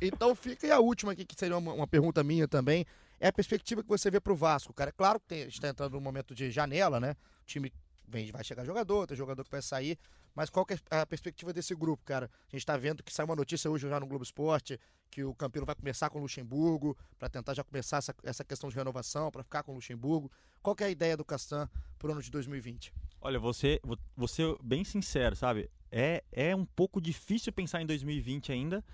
[0.00, 2.86] então fica e a última aqui, que seria uma, uma, pergunta minha também,
[3.20, 4.90] é a perspectiva que você vê pro Vasco, cara.
[4.90, 7.14] Claro que tem, está entrando num momento de janela, né?
[7.42, 7.70] O time
[8.08, 9.98] vem, vai chegar jogador, tem jogador que vai sair,
[10.34, 12.30] mas qual é a perspectiva desse grupo, cara?
[12.48, 14.78] A gente está vendo que saiu uma notícia hoje já no Globo Esporte
[15.10, 18.68] que o Campino vai começar com o Luxemburgo, para tentar já começar essa, essa questão
[18.68, 20.30] de renovação, para ficar com o Luxemburgo.
[20.62, 21.68] Qual é a ideia do Castan
[21.98, 22.92] para o ano de 2020?
[23.20, 23.80] Olha, você,
[24.16, 25.70] você bem sincero, sabe?
[25.90, 28.84] É, é um pouco difícil pensar em 2020 ainda,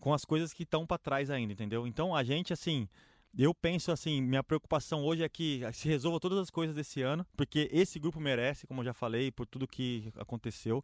[0.00, 1.86] com as coisas que estão para trás ainda, entendeu?
[1.86, 2.88] Então a gente, assim,
[3.36, 7.26] eu penso assim, minha preocupação hoje é que se resolva todas as coisas desse ano,
[7.36, 10.82] porque esse grupo merece, como eu já falei, por tudo que aconteceu,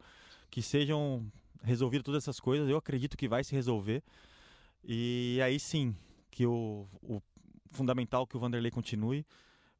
[0.50, 1.30] que sejam
[1.62, 2.68] resolvidas todas essas coisas.
[2.68, 4.02] Eu acredito que vai se resolver.
[4.82, 5.94] E aí sim,
[6.30, 7.20] que o, o
[7.70, 9.24] fundamental que o Vanderlei continue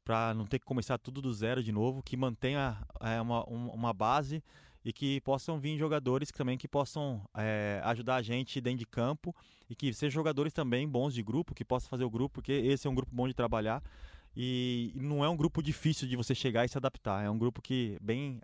[0.03, 3.93] para não ter que começar tudo do zero de novo, que mantenha é, uma, uma
[3.93, 4.43] base
[4.83, 9.35] e que possam vir jogadores também que possam é, ajudar a gente dentro de campo
[9.69, 12.87] e que sejam jogadores também bons de grupo, que possam fazer o grupo, porque esse
[12.87, 13.83] é um grupo bom de trabalhar
[14.35, 17.61] e não é um grupo difícil de você chegar e se adaptar, é um grupo
[17.61, 18.41] que bem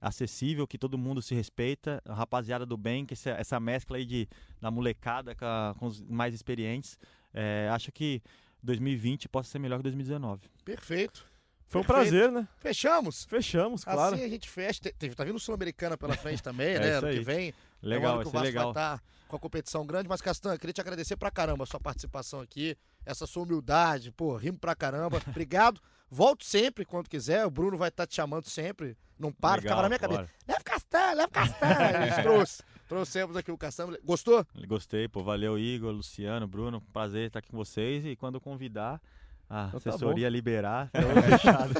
[0.00, 4.04] acessível, que todo mundo se respeita, a rapaziada do bem, que essa, essa mescla aí
[4.04, 4.28] de,
[4.60, 6.98] da molecada com, a, com os mais experientes,
[7.34, 8.22] é, acho que
[8.62, 10.48] 2020 possa ser melhor que 2019.
[10.64, 11.26] Perfeito.
[11.70, 12.10] Foi um Perfeito.
[12.10, 12.48] prazer, né?
[12.58, 13.24] Fechamos?
[13.26, 14.16] Fechamos, claro.
[14.16, 14.80] Assim a gente fecha.
[15.14, 16.90] tá vindo Sul-Americana pela frente também, é né?
[16.94, 17.54] Ano que vem.
[17.80, 18.72] Legal, é ser legal.
[18.72, 20.08] Vai estar tá com a competição grande.
[20.08, 24.34] Mas, Castan, queria te agradecer pra caramba a sua participação aqui, essa sua humildade, pô,
[24.34, 25.22] rimo pra caramba.
[25.30, 25.80] Obrigado.
[26.10, 27.46] Volto sempre quando quiser.
[27.46, 28.96] O Bruno vai estar tá te chamando sempre.
[29.16, 30.28] Não para, legal, ficava na minha cabeça.
[30.48, 31.68] Leva Castan, leva Castan.
[32.22, 32.62] Trouxe.
[32.88, 33.96] Trouxemos aqui o Castan.
[34.02, 34.44] Gostou?
[34.66, 35.22] Gostei, pô.
[35.22, 36.80] Valeu, Igor, Luciano, Bruno.
[36.92, 38.04] Prazer estar aqui com vocês.
[38.04, 39.00] E quando convidar
[39.50, 40.90] a então assessoria tá liberar,
[41.28, 41.74] fechado.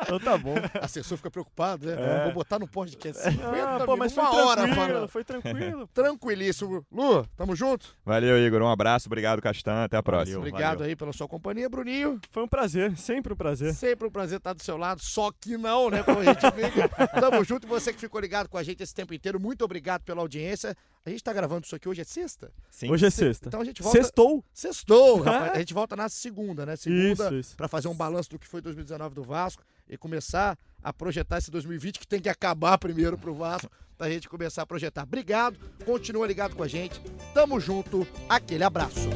[0.00, 0.54] então tá bom.
[0.54, 1.94] O assessor fica preocupado, né?
[1.98, 2.24] É.
[2.24, 5.08] Vou botar no podcast 50 ah, pô, mas uma hora falando.
[5.08, 5.86] Foi tranquilo.
[5.92, 6.86] Tranquilíssimo.
[6.90, 7.94] Lu, tamo junto?
[8.04, 8.62] Valeu, Igor.
[8.62, 9.08] Um abraço.
[9.08, 9.84] Obrigado, Castan.
[9.84, 10.38] Até a próxima.
[10.38, 10.88] Valeu, Obrigado valeu.
[10.88, 12.18] aí pela sua companhia, Bruninho.
[12.30, 12.96] Foi um prazer.
[12.96, 13.74] Sempre um prazer.
[13.74, 15.02] Sempre um prazer estar do seu lado.
[15.02, 16.02] Só que não, né?
[16.02, 16.88] Como a gente fica.
[17.20, 17.66] tamo junto.
[17.66, 20.74] E você que ficou ligado com a gente esse tempo inteiro, muito obrigado pela audiência.
[21.06, 22.52] A gente tá gravando isso aqui hoje é sexta?
[22.68, 22.90] Sim.
[22.90, 23.46] Hoje é sexta.
[23.46, 23.96] Então a gente volta.
[23.96, 24.44] Sextou?
[24.52, 25.52] Sextou, rapaz.
[25.52, 26.74] A gente volta na segunda, né?
[26.74, 27.56] Segunda, isso, isso.
[27.56, 31.48] pra fazer um balanço do que foi 2019 do Vasco e começar a projetar esse
[31.48, 35.04] 2020 que tem que acabar primeiro pro Vasco, pra gente começar a projetar.
[35.04, 37.00] Obrigado, continua ligado com a gente.
[37.32, 39.08] Tamo junto, aquele abraço.